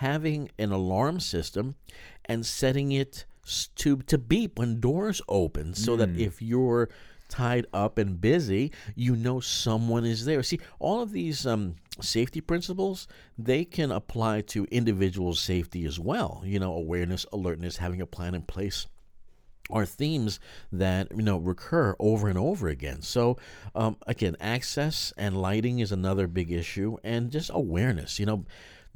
having 0.00 0.50
an 0.58 0.72
alarm 0.72 1.20
system 1.20 1.74
and 2.24 2.44
setting 2.46 2.90
it 2.90 3.26
to 3.76 3.98
to 3.98 4.16
beep 4.16 4.58
when 4.58 4.80
doors 4.80 5.20
open 5.28 5.74
so 5.74 5.94
that 5.96 6.08
if 6.18 6.40
you're 6.40 6.88
tied 7.28 7.66
up 7.74 7.98
and 7.98 8.18
busy, 8.18 8.72
you 8.94 9.14
know 9.14 9.40
someone 9.40 10.06
is 10.06 10.24
there. 10.24 10.42
See, 10.42 10.58
all 10.78 11.02
of 11.02 11.12
these 11.12 11.46
um, 11.46 11.76
safety 12.00 12.40
principles, 12.40 13.08
they 13.38 13.64
can 13.64 13.92
apply 13.92 14.40
to 14.52 14.66
individual 14.70 15.34
safety 15.34 15.84
as 15.84 16.00
well. 16.00 16.42
You 16.46 16.58
know, 16.60 16.74
awareness, 16.74 17.26
alertness, 17.30 17.76
having 17.76 18.00
a 18.00 18.06
plan 18.06 18.34
in 18.34 18.42
place 18.42 18.86
are 19.70 19.86
themes 19.86 20.40
that 20.72 21.08
you 21.14 21.22
know 21.22 21.36
recur 21.36 21.94
over 21.98 22.28
and 22.28 22.38
over 22.38 22.68
again. 22.68 23.02
So 23.02 23.36
um, 23.74 23.96
again, 24.06 24.36
access 24.40 25.12
and 25.18 25.40
lighting 25.40 25.80
is 25.80 25.92
another 25.92 26.26
big 26.26 26.50
issue, 26.50 26.96
and 27.04 27.30
just 27.30 27.50
awareness. 27.52 28.18
You 28.18 28.26
know, 28.26 28.44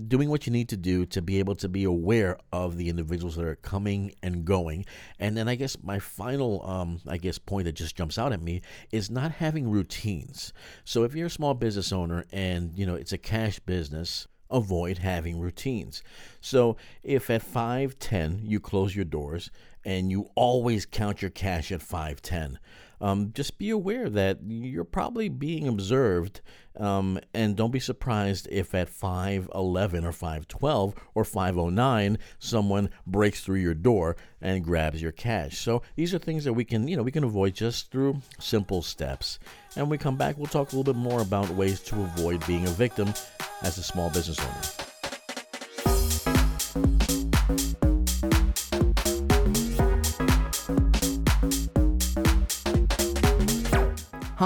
doing 0.08 0.28
what 0.28 0.46
you 0.46 0.52
need 0.52 0.68
to 0.68 0.76
do 0.76 1.06
to 1.06 1.22
be 1.22 1.38
able 1.38 1.54
to 1.54 1.68
be 1.68 1.84
aware 1.84 2.38
of 2.52 2.76
the 2.76 2.88
individuals 2.88 3.36
that 3.36 3.44
are 3.44 3.56
coming 3.56 4.12
and 4.22 4.44
going. 4.44 4.84
And 5.18 5.36
then 5.36 5.48
I 5.48 5.54
guess 5.54 5.76
my 5.82 5.98
final, 5.98 6.64
um, 6.66 7.00
I 7.06 7.16
guess, 7.16 7.38
point 7.38 7.66
that 7.66 7.72
just 7.72 7.96
jumps 7.96 8.18
out 8.18 8.32
at 8.32 8.42
me 8.42 8.62
is 8.90 9.10
not 9.10 9.32
having 9.32 9.70
routines. 9.70 10.52
So 10.84 11.04
if 11.04 11.14
you're 11.14 11.28
a 11.28 11.30
small 11.30 11.54
business 11.54 11.92
owner 11.92 12.24
and 12.32 12.76
you 12.76 12.86
know 12.86 12.94
it's 12.94 13.12
a 13.12 13.18
cash 13.18 13.58
business, 13.60 14.26
avoid 14.50 14.98
having 14.98 15.38
routines. 15.38 16.02
So 16.40 16.76
if 17.02 17.30
at 17.30 17.42
5:10 17.42 18.40
you 18.44 18.60
close 18.60 18.94
your 18.94 19.04
doors 19.04 19.50
and 19.84 20.10
you 20.10 20.30
always 20.34 20.86
count 20.86 21.22
your 21.22 21.30
cash 21.30 21.70
at 21.70 21.82
510 21.82 22.58
um, 23.04 23.32
just 23.34 23.58
be 23.58 23.68
aware 23.68 24.08
that 24.08 24.38
you're 24.46 24.82
probably 24.82 25.28
being 25.28 25.68
observed 25.68 26.40
um, 26.76 27.20
and 27.34 27.54
don't 27.54 27.70
be 27.70 27.78
surprised 27.78 28.49
if 28.50 28.75
at 28.75 28.88
511 28.88 30.06
or 30.06 30.12
512 30.12 30.94
or 31.14 31.23
509 31.23 32.18
someone 32.38 32.88
breaks 33.06 33.44
through 33.44 33.58
your 33.58 33.75
door 33.75 34.16
and 34.40 34.64
grabs 34.64 35.02
your 35.02 35.12
cash. 35.12 35.58
So 35.58 35.82
these 35.96 36.14
are 36.14 36.18
things 36.18 36.44
that 36.44 36.54
we 36.54 36.64
can 36.64 36.88
you 36.88 36.96
know 36.96 37.02
we 37.02 37.12
can 37.12 37.25
avoid 37.25 37.54
just 37.54 37.90
through 37.90 38.23
simple 38.40 38.80
steps. 38.80 39.38
And 39.76 39.84
when 39.84 39.90
we 39.90 39.99
come 39.99 40.16
back 40.16 40.38
we'll 40.38 40.46
talk 40.46 40.73
a 40.73 40.76
little 40.76 40.90
bit 40.94 40.99
more 40.99 41.20
about 41.20 41.50
ways 41.50 41.80
to 41.80 42.00
avoid 42.00 42.44
being 42.46 42.66
a 42.66 42.70
victim 42.70 43.12
as 43.61 43.76
a 43.76 43.82
small 43.82 44.08
business 44.08 44.40
owner 44.40 44.83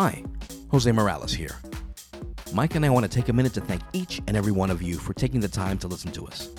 Hi, 0.00 0.22
Jose 0.70 0.92
Morales 0.92 1.32
here. 1.32 1.58
Mike 2.52 2.76
and 2.76 2.86
I 2.86 2.88
want 2.88 3.02
to 3.02 3.08
take 3.10 3.30
a 3.30 3.32
minute 3.32 3.52
to 3.54 3.60
thank 3.60 3.82
each 3.92 4.22
and 4.28 4.36
every 4.36 4.52
one 4.52 4.70
of 4.70 4.80
you 4.80 4.94
for 4.94 5.12
taking 5.12 5.40
the 5.40 5.48
time 5.48 5.76
to 5.78 5.88
listen 5.88 6.12
to 6.12 6.24
us. 6.24 6.50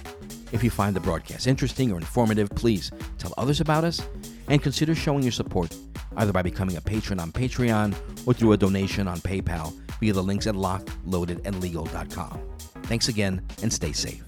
If 0.52 0.62
you 0.62 0.70
find 0.70 0.94
the 0.94 1.00
broadcast 1.00 1.48
interesting 1.48 1.90
or 1.94 1.96
informative, 1.96 2.50
please 2.50 2.92
tell 3.18 3.34
others 3.38 3.62
about 3.62 3.86
us 3.86 4.02
and 4.50 4.62
consider 4.62 4.94
showing 4.94 5.24
your 5.24 5.32
support 5.32 5.74
either 6.18 6.34
by 6.34 6.42
becoming 6.42 6.76
a 6.76 6.82
patron 6.82 7.18
on 7.18 7.32
Patreon 7.32 7.96
or 8.28 8.34
through 8.34 8.52
a 8.52 8.58
donation 8.58 9.08
on 9.08 9.20
PayPal 9.20 9.74
via 10.02 10.12
the 10.12 10.22
links 10.22 10.46
at 10.46 10.56
lockedloadedandlegal.com. 10.56 12.42
Thanks 12.88 13.08
again 13.08 13.42
and 13.64 13.72
stay 13.72 13.94
safe. 13.94 14.22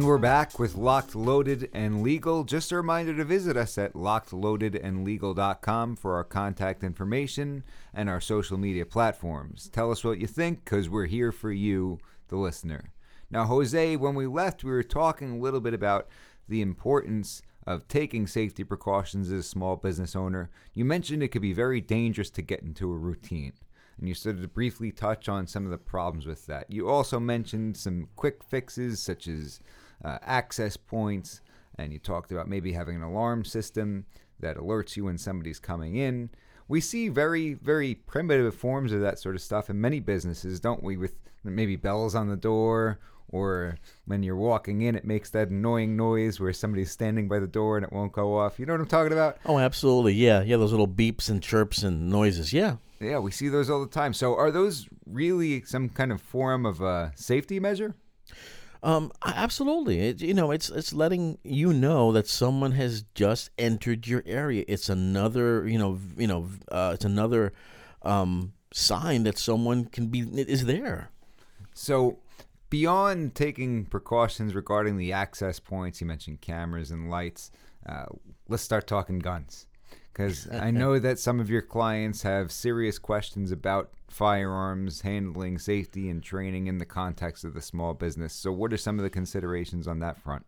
And 0.00 0.08
we're 0.08 0.16
back 0.16 0.58
with 0.58 0.76
Locked, 0.76 1.14
Loaded, 1.14 1.68
and 1.74 2.02
Legal. 2.02 2.44
Just 2.44 2.72
a 2.72 2.76
reminder 2.76 3.14
to 3.14 3.22
visit 3.22 3.54
us 3.54 3.76
at 3.76 3.92
lockedloadedandlegal.com 3.92 5.96
for 5.96 6.14
our 6.14 6.24
contact 6.24 6.82
information 6.82 7.64
and 7.92 8.08
our 8.08 8.18
social 8.18 8.56
media 8.56 8.86
platforms. 8.86 9.68
Tell 9.68 9.92
us 9.92 10.02
what 10.02 10.18
you 10.18 10.26
think 10.26 10.64
because 10.64 10.88
we're 10.88 11.04
here 11.04 11.32
for 11.32 11.52
you, 11.52 11.98
the 12.28 12.38
listener. 12.38 12.94
Now, 13.30 13.44
Jose, 13.44 13.94
when 13.96 14.14
we 14.14 14.26
left, 14.26 14.64
we 14.64 14.70
were 14.70 14.82
talking 14.82 15.32
a 15.32 15.38
little 15.38 15.60
bit 15.60 15.74
about 15.74 16.08
the 16.48 16.62
importance 16.62 17.42
of 17.66 17.86
taking 17.86 18.26
safety 18.26 18.64
precautions 18.64 19.30
as 19.30 19.40
a 19.40 19.42
small 19.42 19.76
business 19.76 20.16
owner. 20.16 20.48
You 20.72 20.86
mentioned 20.86 21.22
it 21.22 21.28
could 21.28 21.42
be 21.42 21.52
very 21.52 21.82
dangerous 21.82 22.30
to 22.30 22.40
get 22.40 22.62
into 22.62 22.90
a 22.90 22.96
routine 22.96 23.52
and 24.00 24.08
you 24.08 24.14
started 24.14 24.40
to 24.40 24.48
briefly 24.48 24.90
touch 24.90 25.28
on 25.28 25.46
some 25.46 25.66
of 25.66 25.70
the 25.70 25.78
problems 25.78 26.26
with 26.26 26.46
that. 26.46 26.70
You 26.70 26.88
also 26.88 27.20
mentioned 27.20 27.76
some 27.76 28.08
quick 28.16 28.42
fixes 28.42 29.00
such 29.00 29.28
as 29.28 29.60
uh, 30.04 30.18
access 30.22 30.76
points, 30.76 31.40
and 31.76 31.92
you 31.92 31.98
talked 31.98 32.32
about 32.32 32.48
maybe 32.48 32.72
having 32.72 32.96
an 32.96 33.02
alarm 33.02 33.44
system 33.44 34.06
that 34.40 34.56
alerts 34.56 34.96
you 34.96 35.04
when 35.04 35.18
somebody's 35.18 35.58
coming 35.58 35.96
in. 35.96 36.30
We 36.68 36.80
see 36.80 37.08
very, 37.08 37.54
very 37.54 37.94
primitive 37.94 38.54
forms 38.54 38.92
of 38.92 39.00
that 39.00 39.18
sort 39.18 39.34
of 39.34 39.42
stuff 39.42 39.70
in 39.70 39.80
many 39.80 40.00
businesses, 40.00 40.60
don't 40.60 40.82
we? 40.82 40.96
With 40.96 41.16
maybe 41.42 41.76
bells 41.76 42.14
on 42.14 42.28
the 42.28 42.36
door, 42.36 42.98
or 43.32 43.78
when 44.06 44.22
you're 44.22 44.36
walking 44.36 44.82
in, 44.82 44.94
it 44.94 45.04
makes 45.04 45.30
that 45.30 45.48
annoying 45.48 45.96
noise 45.96 46.40
where 46.40 46.52
somebody's 46.52 46.90
standing 46.90 47.28
by 47.28 47.38
the 47.38 47.46
door 47.46 47.76
and 47.76 47.84
it 47.84 47.92
won't 47.92 48.12
go 48.12 48.36
off. 48.36 48.58
You 48.58 48.66
know 48.66 48.72
what 48.72 48.80
I'm 48.80 48.86
talking 48.86 49.12
about? 49.12 49.38
Oh, 49.46 49.58
absolutely. 49.58 50.14
Yeah. 50.14 50.42
Yeah. 50.42 50.56
Those 50.56 50.72
little 50.72 50.88
beeps 50.88 51.28
and 51.30 51.42
chirps 51.42 51.82
and 51.82 52.10
noises. 52.10 52.52
Yeah. 52.52 52.76
Yeah. 53.00 53.18
We 53.18 53.30
see 53.30 53.48
those 53.48 53.70
all 53.70 53.80
the 53.80 53.90
time. 53.90 54.12
So, 54.14 54.36
are 54.36 54.50
those 54.50 54.88
really 55.06 55.62
some 55.62 55.88
kind 55.88 56.12
of 56.12 56.20
form 56.20 56.66
of 56.66 56.80
a 56.80 57.12
safety 57.14 57.60
measure? 57.60 57.94
Um, 58.82 59.12
absolutely. 59.24 60.00
It, 60.00 60.22
you 60.22 60.34
know, 60.34 60.50
it's 60.50 60.70
it's 60.70 60.92
letting 60.92 61.38
you 61.42 61.72
know 61.72 62.12
that 62.12 62.26
someone 62.26 62.72
has 62.72 63.04
just 63.14 63.50
entered 63.58 64.06
your 64.06 64.22
area. 64.26 64.64
It's 64.68 64.88
another, 64.88 65.66
you 65.68 65.78
know, 65.78 65.98
you 66.16 66.26
know, 66.26 66.48
uh, 66.70 66.92
it's 66.94 67.04
another 67.04 67.52
um, 68.02 68.52
sign 68.72 69.24
that 69.24 69.38
someone 69.38 69.84
can 69.84 70.06
be 70.06 70.20
is 70.20 70.64
there. 70.64 71.10
So, 71.74 72.18
beyond 72.70 73.34
taking 73.34 73.84
precautions 73.84 74.54
regarding 74.54 74.96
the 74.96 75.12
access 75.12 75.60
points, 75.60 76.00
you 76.00 76.06
mentioned 76.06 76.40
cameras 76.40 76.90
and 76.90 77.10
lights. 77.10 77.50
Uh, 77.86 78.06
let's 78.48 78.62
start 78.62 78.86
talking 78.86 79.18
guns 79.18 79.66
because 80.20 80.48
I 80.50 80.70
know 80.70 80.98
that 80.98 81.18
some 81.18 81.40
of 81.40 81.50
your 81.50 81.62
clients 81.62 82.22
have 82.22 82.52
serious 82.52 82.98
questions 82.98 83.52
about 83.52 83.90
firearms, 84.08 85.02
handling 85.02 85.58
safety, 85.58 86.08
and 86.10 86.22
training 86.22 86.66
in 86.66 86.78
the 86.78 86.84
context 86.84 87.44
of 87.44 87.54
the 87.54 87.62
small 87.62 87.94
business. 87.94 88.32
So, 88.32 88.52
what 88.52 88.72
are 88.72 88.76
some 88.76 88.98
of 88.98 89.02
the 89.02 89.10
considerations 89.10 89.86
on 89.86 90.00
that 90.00 90.20
front? 90.20 90.44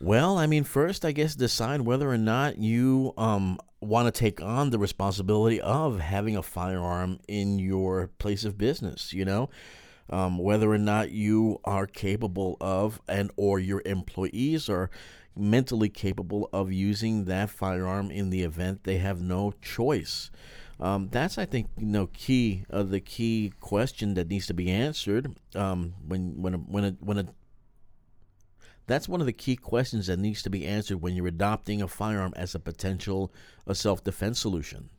Well, 0.00 0.38
I 0.38 0.46
mean, 0.46 0.64
first, 0.64 1.04
I 1.04 1.12
guess 1.12 1.34
decide 1.34 1.82
whether 1.82 2.08
or 2.08 2.18
not 2.18 2.58
you 2.58 3.12
um, 3.18 3.58
want 3.80 4.12
to 4.12 4.18
take 4.18 4.40
on 4.40 4.70
the 4.70 4.78
responsibility 4.78 5.60
of 5.60 6.00
having 6.00 6.36
a 6.36 6.42
firearm 6.42 7.20
in 7.28 7.58
your 7.58 8.08
place 8.18 8.44
of 8.44 8.56
business. 8.56 9.12
You 9.12 9.24
know, 9.24 9.50
um, 10.10 10.38
whether 10.38 10.70
or 10.70 10.78
not 10.78 11.10
you 11.10 11.60
are 11.64 11.86
capable 11.86 12.56
of, 12.60 13.00
and 13.08 13.30
or 13.36 13.58
your 13.58 13.82
employees 13.86 14.68
are 14.68 14.90
mentally 15.36 15.88
capable 15.88 16.50
of 16.52 16.72
using 16.72 17.24
that 17.24 17.48
firearm 17.48 18.10
in 18.10 18.30
the 18.30 18.42
event 18.42 18.84
they 18.84 18.98
have 18.98 19.22
no 19.22 19.52
choice. 19.62 20.30
Um, 20.80 21.08
that's, 21.10 21.36
I 21.38 21.44
think, 21.44 21.68
you 21.78 21.86
know, 21.86 22.08
key 22.12 22.64
uh, 22.70 22.82
the 22.82 23.00
key 23.00 23.52
question 23.60 24.14
that 24.14 24.28
needs 24.28 24.46
to 24.46 24.54
be 24.54 24.70
answered 24.70 25.34
um, 25.54 25.94
when 26.06 26.40
when 26.40 26.54
a, 26.54 26.58
when 26.58 26.84
a, 26.84 26.90
when 27.00 27.18
a 27.18 27.26
that's 28.86 29.08
one 29.08 29.20
of 29.20 29.26
the 29.26 29.32
key 29.32 29.56
questions 29.56 30.08
that 30.08 30.18
needs 30.18 30.42
to 30.42 30.50
be 30.50 30.66
answered 30.66 31.00
when 31.00 31.14
you're 31.14 31.28
adopting 31.28 31.80
a 31.80 31.86
firearm 31.86 32.32
as 32.34 32.54
a 32.54 32.58
potential 32.58 33.32
a 33.66 33.74
self 33.74 34.02
defense 34.02 34.40
solution. 34.40 34.90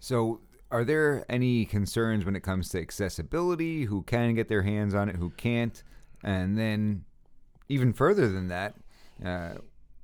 So, 0.00 0.40
are 0.76 0.84
there 0.84 1.24
any 1.30 1.64
concerns 1.64 2.26
when 2.26 2.36
it 2.36 2.42
comes 2.42 2.68
to 2.68 2.78
accessibility? 2.78 3.84
Who 3.84 4.02
can 4.02 4.34
get 4.34 4.48
their 4.48 4.60
hands 4.60 4.94
on 4.94 5.08
it? 5.08 5.16
Who 5.16 5.30
can't? 5.30 5.82
And 6.22 6.58
then, 6.58 7.06
even 7.70 7.94
further 7.94 8.28
than 8.28 8.48
that, 8.48 8.74
uh, 9.24 9.54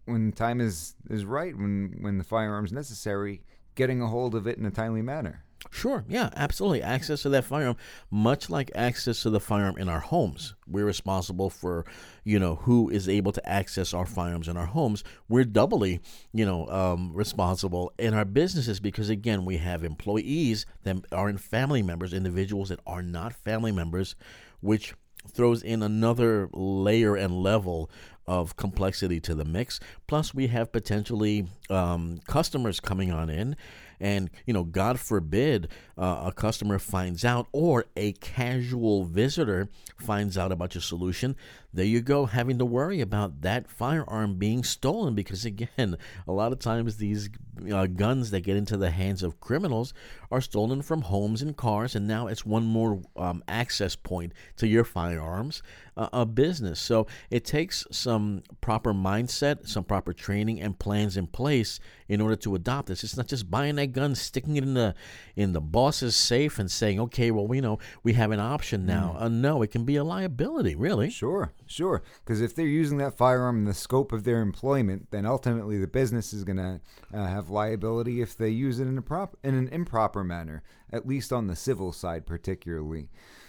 when 0.06 0.32
time 0.32 0.62
is 0.62 0.94
is 1.10 1.26
right, 1.26 1.54
when 1.54 1.98
when 2.00 2.16
the 2.16 2.24
firearm's 2.24 2.72
necessary, 2.72 3.42
getting 3.74 4.00
a 4.00 4.06
hold 4.06 4.34
of 4.34 4.46
it 4.46 4.56
in 4.56 4.64
a 4.64 4.70
timely 4.70 5.02
manner. 5.02 5.44
Sure, 5.70 6.04
yeah, 6.08 6.30
absolutely. 6.36 6.82
Access 6.82 7.22
to 7.22 7.28
that 7.30 7.44
firearm, 7.44 7.76
much 8.10 8.50
like 8.50 8.70
access 8.74 9.22
to 9.22 9.30
the 9.30 9.40
firearm 9.40 9.76
in 9.78 9.88
our 9.88 10.00
homes. 10.00 10.54
We're 10.66 10.84
responsible 10.84 11.50
for, 11.50 11.84
you 12.24 12.38
know, 12.38 12.56
who 12.56 12.90
is 12.90 13.08
able 13.08 13.32
to 13.32 13.48
access 13.48 13.94
our 13.94 14.06
firearms 14.06 14.48
in 14.48 14.56
our 14.56 14.66
homes. 14.66 15.04
We're 15.28 15.44
doubly, 15.44 16.00
you 16.32 16.44
know, 16.44 16.66
um, 16.68 17.12
responsible 17.14 17.92
in 17.98 18.12
our 18.12 18.24
businesses 18.24 18.80
because, 18.80 19.08
again, 19.08 19.44
we 19.44 19.58
have 19.58 19.84
employees 19.84 20.66
that 20.82 20.96
are 21.12 21.28
in 21.28 21.38
family 21.38 21.82
members, 21.82 22.12
individuals 22.12 22.68
that 22.68 22.80
are 22.86 23.02
not 23.02 23.32
family 23.32 23.72
members, 23.72 24.14
which 24.60 24.94
throws 25.30 25.62
in 25.62 25.82
another 25.82 26.48
layer 26.52 27.14
and 27.14 27.42
level 27.42 27.90
of 28.26 28.56
complexity 28.56 29.20
to 29.20 29.34
the 29.34 29.44
mix. 29.44 29.80
Plus, 30.06 30.34
we 30.34 30.48
have 30.48 30.72
potentially 30.72 31.46
um, 31.70 32.20
customers 32.26 32.80
coming 32.80 33.10
on 33.12 33.30
in, 33.30 33.56
and 34.02 34.28
you 34.44 34.52
know, 34.52 34.64
God 34.64 34.98
forbid 34.98 35.68
uh, 35.96 36.24
a 36.26 36.32
customer 36.32 36.78
finds 36.78 37.24
out 37.24 37.46
or 37.52 37.86
a 37.96 38.12
casual 38.14 39.04
visitor 39.04 39.68
finds 39.96 40.36
out 40.36 40.50
about 40.50 40.74
your 40.74 40.82
solution. 40.82 41.36
There 41.74 41.86
you 41.86 42.02
go, 42.02 42.26
having 42.26 42.58
to 42.58 42.66
worry 42.66 43.00
about 43.00 43.40
that 43.40 43.66
firearm 43.66 44.36
being 44.36 44.62
stolen 44.62 45.14
because 45.14 45.44
again, 45.46 45.96
a 46.26 46.32
lot 46.32 46.52
of 46.52 46.58
times 46.58 46.98
these 46.98 47.30
uh, 47.72 47.86
guns 47.86 48.30
that 48.30 48.40
get 48.40 48.56
into 48.56 48.76
the 48.76 48.90
hands 48.90 49.22
of 49.22 49.40
criminals 49.40 49.92
are 50.30 50.40
stolen 50.40 50.82
from 50.82 51.02
homes 51.02 51.42
and 51.42 51.56
cars, 51.56 51.94
and 51.94 52.06
now 52.06 52.26
it's 52.26 52.46
one 52.46 52.64
more 52.64 53.00
um, 53.16 53.42
access 53.46 53.94
point 53.94 54.32
to 54.56 54.66
your 54.66 54.84
firearms, 54.84 55.62
uh, 55.96 56.08
a 56.12 56.24
business. 56.24 56.80
So 56.80 57.06
it 57.30 57.44
takes 57.44 57.86
some 57.90 58.42
proper 58.60 58.94
mindset, 58.94 59.68
some 59.68 59.84
proper 59.84 60.12
training 60.12 60.60
and 60.60 60.78
plans 60.78 61.16
in 61.16 61.26
place 61.26 61.80
in 62.08 62.20
order 62.20 62.36
to 62.36 62.54
adopt 62.54 62.88
this. 62.88 63.04
It's 63.04 63.16
not 63.16 63.28
just 63.28 63.50
buying 63.50 63.76
that 63.76 63.92
gun, 63.92 64.14
sticking 64.14 64.56
it 64.56 64.64
in 64.64 64.74
the 64.74 64.94
in 65.36 65.52
the 65.52 65.60
boss's 65.60 66.16
safe, 66.16 66.58
and 66.58 66.70
saying, 66.70 66.98
"Okay, 67.00 67.30
well, 67.30 67.46
we 67.46 67.60
know 67.60 67.78
we 68.02 68.14
have 68.14 68.30
an 68.30 68.40
option 68.40 68.86
now." 68.86 69.16
Mm. 69.18 69.22
Uh, 69.22 69.28
no, 69.28 69.62
it 69.62 69.70
can 69.70 69.84
be 69.84 69.96
a 69.96 70.04
liability, 70.04 70.74
really. 70.74 71.10
Sure, 71.10 71.52
sure. 71.72 72.02
Because 72.24 72.40
if 72.40 72.54
they're 72.54 72.66
using 72.66 72.98
that 72.98 73.16
firearm 73.16 73.58
in 73.58 73.64
the 73.64 73.74
scope 73.74 74.12
of 74.12 74.24
their 74.24 74.40
employment, 74.40 75.10
then 75.10 75.26
ultimately 75.26 75.78
the 75.78 75.86
business 75.86 76.32
is 76.32 76.44
going 76.44 76.58
to 76.58 76.80
uh, 77.12 77.26
have 77.26 77.50
liability 77.50 78.20
if 78.20 78.36
they 78.36 78.50
use 78.50 78.78
it 78.78 78.86
in 78.86 78.98
a 78.98 79.02
prop 79.02 79.36
in 79.42 79.54
an 79.54 79.68
improper 79.68 80.22
manner, 80.22 80.62
at 80.92 81.06
least 81.06 81.32
on 81.32 81.46
the 81.46 81.56
civil 81.56 81.92
side, 81.92 82.26
particularly. 82.26 83.08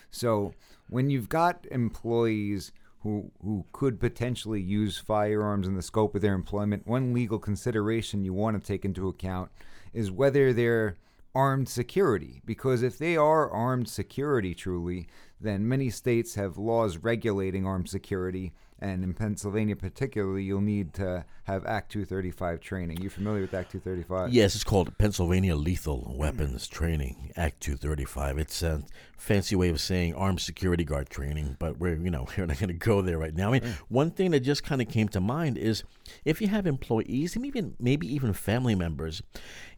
So 0.10 0.53
when 0.89 1.10
you've 1.10 1.30
got 1.30 1.65
employees 1.72 2.72
who 3.00 3.32
who 3.42 3.65
could 3.74 4.00
potentially 4.00 4.62
use 4.62 4.98
firearms 4.98 5.68
in 5.68 5.75
the 5.75 5.82
scope 5.82 6.15
of 6.15 6.22
their 6.22 6.34
employment, 6.34 6.88
one 6.88 7.13
legal 7.13 7.39
consideration 7.39 8.24
you 8.24 8.34
want 8.34 8.60
to 8.60 8.65
take 8.65 8.86
into 8.86 9.10
account 9.10 9.51
is 9.94 10.10
whether 10.10 10.53
they're 10.53 10.98
armed 11.36 11.68
security. 11.68 12.42
Because 12.46 12.84
if 12.84 12.98
they 12.98 13.18
are 13.18 13.50
armed 13.50 13.89
security 13.89 14.53
truly, 14.53 15.08
then 15.44 15.68
many 15.68 15.90
states 15.90 16.36
have 16.36 16.58
laws 16.58 16.98
regulating 16.98 17.66
armed 17.66 17.90
security 17.90 18.54
and 18.84 19.02
in 19.02 19.14
Pennsylvania, 19.14 19.78
particularly, 19.78 20.44
you'll 20.44 20.60
need 20.60 20.94
to 20.96 21.24
have 21.46 21.66
Act 21.66 21.90
235 21.94 22.60
training. 22.60 23.02
You 23.02 23.10
familiar 23.10 23.40
with 23.40 23.54
Act 23.54 23.72
235? 23.72 24.34
Yes, 24.34 24.56
it's 24.56 24.64
called 24.66 24.98
Pennsylvania 24.98 25.56
Lethal 25.56 26.14
Weapons 26.18 26.68
Training 26.68 27.32
Act 27.38 27.62
235. 27.62 28.38
It's 28.40 28.62
a 28.62 28.84
fancy 29.18 29.56
way 29.56 29.70
of 29.70 29.80
saying 29.80 30.16
armed 30.16 30.42
security 30.42 30.84
guard 30.84 31.10
training, 31.10 31.56
but 31.60 31.78
we're 31.78 31.96
you 31.96 32.12
know 32.12 32.28
we're 32.38 32.46
not 32.46 32.60
going 32.60 32.68
to 32.68 32.74
go 32.74 33.02
there 33.02 33.18
right 33.18 33.34
now. 33.34 33.50
I 33.50 33.52
mean, 33.54 33.62
mm. 33.62 33.74
one 33.88 34.12
thing 34.12 34.32
that 34.32 34.42
just 34.42 34.66
kind 34.66 34.82
of 34.82 34.90
came 34.90 35.08
to 35.10 35.22
mind 35.22 35.58
is 35.58 35.86
if 36.26 36.42
you 36.42 36.50
have 36.50 36.68
employees, 36.68 37.38
maybe 37.38 37.64
maybe 37.80 38.14
even 38.14 38.34
family 38.34 38.76
members, 38.76 39.22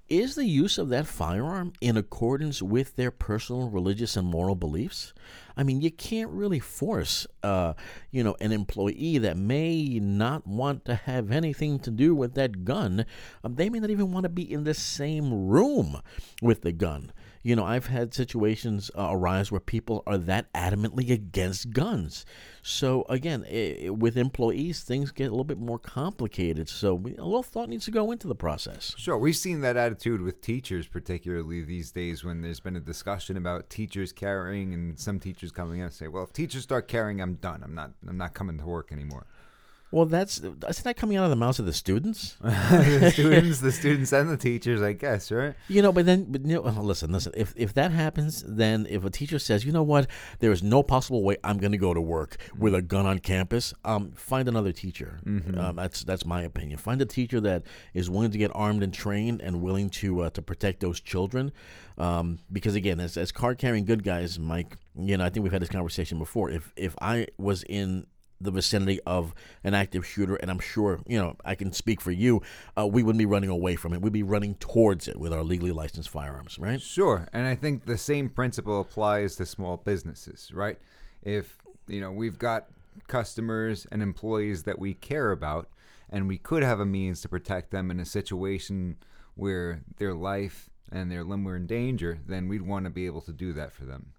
is 0.08 0.36
the 0.36 0.46
use 0.46 0.78
of 0.78 0.90
that 0.90 1.08
firearm 1.08 1.74
in 1.82 1.98
accordance 1.98 2.62
with 2.62 2.96
their 2.96 3.12
personal 3.12 3.70
religious 3.70 4.16
and 4.16 4.28
moral 4.28 4.56
beliefs? 4.56 5.14
I 5.58 5.64
mean, 5.64 5.82
you 5.82 5.92
can't 5.92 6.30
really 6.30 6.60
force, 6.60 7.26
uh, 7.44 7.74
you 8.12 8.24
know, 8.24 8.36
an 8.40 8.52
employee 8.52 9.18
that 9.20 9.38
may 9.38 10.00
not 10.00 10.46
want 10.46 10.86
to 10.86 10.96
have 10.96 11.32
anything 11.32 11.80
to 11.80 11.92
do 11.92 12.14
with 12.14 12.36
that 12.36 12.66
gun. 12.66 13.06
Um, 13.44 13.56
they 13.56 13.70
may 13.70 13.80
not 13.80 13.90
even 13.90 14.12
want 14.12 14.24
to 14.24 14.30
be 14.30 14.52
in 14.52 14.64
the 14.64 14.74
same 14.74 15.48
room 15.48 16.02
with 16.42 16.62
the 16.62 16.72
gun. 16.72 17.12
You 17.46 17.56
know, 17.56 17.64
I've 17.64 17.86
had 17.86 18.12
situations 18.12 18.90
uh, 18.98 19.10
arise 19.12 19.52
where 19.52 19.60
people 19.60 20.02
are 20.08 20.18
that 20.18 20.52
adamantly 20.54 21.12
against 21.12 21.70
guns. 21.70 22.26
So 22.64 23.06
again, 23.08 23.46
it, 23.48 23.96
with 23.96 24.18
employees, 24.18 24.82
things 24.82 25.12
get 25.12 25.26
a 25.26 25.30
little 25.30 25.44
bit 25.44 25.60
more 25.60 25.78
complicated. 25.78 26.68
So 26.70 26.96
we, 26.96 27.16
a 27.16 27.24
little 27.24 27.44
thought 27.44 27.70
needs 27.70 27.86
to 27.86 27.92
go 27.92 28.10
into 28.12 28.28
the 28.28 28.34
process. 28.34 28.96
Sure, 28.98 29.16
we've 29.16 29.36
seen 29.36 29.62
that 29.62 29.78
attitude 29.78 30.22
with 30.22 30.42
teachers, 30.42 30.88
particularly 30.88 31.62
these 31.62 31.92
days 31.92 32.24
when 32.24 32.42
there's 32.42 32.60
been 32.60 32.78
a 32.78 32.80
discussion 32.80 33.38
about 33.38 33.70
teachers 33.70 34.12
carrying, 34.12 34.74
and 34.74 35.00
some 35.00 35.20
teachers 35.20 35.52
coming 35.52 35.78
in 35.78 35.84
and 35.86 35.94
say, 35.94 36.08
"Well, 36.08 36.24
if 36.24 36.34
teachers 36.34 36.64
start 36.64 36.88
carrying, 36.88 37.22
I'm 37.22 37.36
done. 37.36 37.62
I'm 37.64 37.76
not. 37.76 37.92
I'm 38.08 38.18
not 38.18 38.34
coming 38.34 38.58
to 38.58 38.66
work 38.66 38.92
anymore." 38.92 39.28
Well, 39.96 40.06
that's 40.06 40.40
isn't 40.40 40.84
that 40.84 40.98
coming 40.98 41.16
out 41.16 41.24
of 41.24 41.30
the 41.30 41.38
mouths 41.38 41.58
of 41.58 41.66
the 41.66 41.72
students? 41.72 42.36
the 42.42 43.12
students, 43.14 43.62
the 43.62 43.72
students, 43.72 44.12
and 44.12 44.30
the 44.30 44.36
teachers, 44.36 44.82
I 44.82 44.92
guess, 44.92 45.32
right? 45.32 45.56
You 45.70 45.82
know, 45.82 45.94
but 45.94 46.06
then, 46.06 46.26
but 46.28 46.46
you 46.46 46.62
know, 46.62 46.82
listen, 46.82 47.14
listen. 47.14 47.32
If 47.34 47.54
if 47.56 47.74
that 47.76 47.92
happens, 47.92 48.44
then 48.46 48.88
if 48.90 49.06
a 49.06 49.10
teacher 49.10 49.40
says, 49.40 49.64
you 49.64 49.72
know 49.72 49.84
what, 49.84 50.08
there 50.40 50.52
is 50.52 50.62
no 50.62 50.84
possible 50.84 51.24
way 51.24 51.38
I'm 51.46 51.60
going 51.60 51.72
to 51.72 51.78
go 51.78 51.94
to 51.94 52.02
work 52.02 52.36
with 52.58 52.76
a 52.76 52.82
gun 52.82 53.06
on 53.06 53.20
campus, 53.20 53.74
um, 53.86 54.12
find 54.18 54.50
another 54.50 54.74
teacher. 54.74 55.22
Mm-hmm. 55.26 55.58
Um, 55.58 55.78
that's 55.78 56.04
that's 56.04 56.26
my 56.26 56.42
opinion. 56.42 56.78
Find 56.78 57.02
a 57.02 57.06
teacher 57.06 57.40
that 57.40 57.64
is 57.94 58.10
willing 58.10 58.32
to 58.32 58.38
get 58.38 58.52
armed 58.54 58.84
and 58.84 58.94
trained 58.94 59.40
and 59.42 59.62
willing 59.62 59.90
to 59.92 60.24
uh, 60.24 60.30
to 60.32 60.42
protect 60.42 60.82
those 60.82 61.00
children. 61.00 61.54
Um, 61.98 62.40
because 62.52 62.76
again, 62.76 63.00
as 63.00 63.16
as 63.16 63.32
card 63.32 63.60
carrying 63.60 63.86
good 63.86 64.04
guys, 64.04 64.38
Mike, 64.40 64.76
you 65.00 65.16
know, 65.16 65.24
I 65.24 65.30
think 65.30 65.46
we've 65.46 65.54
had 65.54 65.62
this 65.62 65.70
conversation 65.70 66.20
before. 66.20 66.50
If 66.50 66.74
if 66.76 66.96
I 67.00 67.28
was 67.38 67.64
in 67.64 68.08
the 68.42 68.52
vicinity 68.52 69.00
of 69.06 69.34
an 69.64 69.74
active 69.74 70.06
shooter, 70.06 70.36
and 70.36 70.52
I'm 70.52 70.60
sure, 70.60 71.00
you 71.08 71.18
know, 71.18 71.36
I 71.46 71.56
can 71.56 71.72
speak 71.72 72.02
for 72.02 72.12
you, 72.12 72.42
uh, 72.78 72.86
we 72.86 73.02
wouldn't 73.02 73.20
be 73.20 73.26
running 73.26 73.50
away 73.50 73.76
from 73.76 73.94
it. 73.94 74.02
We'd 74.02 74.14
be 74.14 74.24
running 74.24 74.56
towards 74.56 75.08
it 75.08 75.18
with 75.18 75.34
our 75.34 75.44
legally 75.44 75.72
licensed 75.72 76.10
firearms, 76.10 76.60
right? 76.60 76.82
Sure. 76.82 77.28
And 77.34 77.48
I 77.48 77.56
think 77.56 77.86
the 77.86 77.98
same 77.98 78.30
principle 78.30 78.82
applies 78.82 79.36
to 79.38 79.46
small 79.46 79.78
businesses, 79.78 80.52
right? 80.54 80.78
If, 81.24 81.58
you 81.88 82.02
know, 82.02 82.12
we've 82.12 82.38
got 82.38 82.68
customers 83.08 83.88
and 83.92 84.02
employees 84.02 84.64
that 84.64 84.80
we 84.80 84.94
care 84.94 85.32
about, 85.32 85.70
and 86.10 86.28
we 86.28 86.38
could 86.38 86.64
have 86.64 86.80
a 86.80 86.86
means 86.86 87.22
to 87.22 87.30
protect 87.30 87.72
them 87.72 87.90
in 87.90 88.00
a 88.00 88.06
situation 88.06 88.98
where 89.36 89.82
their 89.98 90.14
life 90.14 90.70
and 90.92 91.12
their 91.12 91.24
limb 91.24 91.44
were 91.44 91.56
in 91.56 91.68
danger, 91.68 92.20
then 92.28 92.48
we'd 92.48 92.62
want 92.62 92.86
to 92.86 92.92
be 92.92 93.06
able 93.06 93.22
to 93.22 93.34
do 93.34 93.54
that 93.54 93.74
for 93.74 93.86
them. 93.86 94.14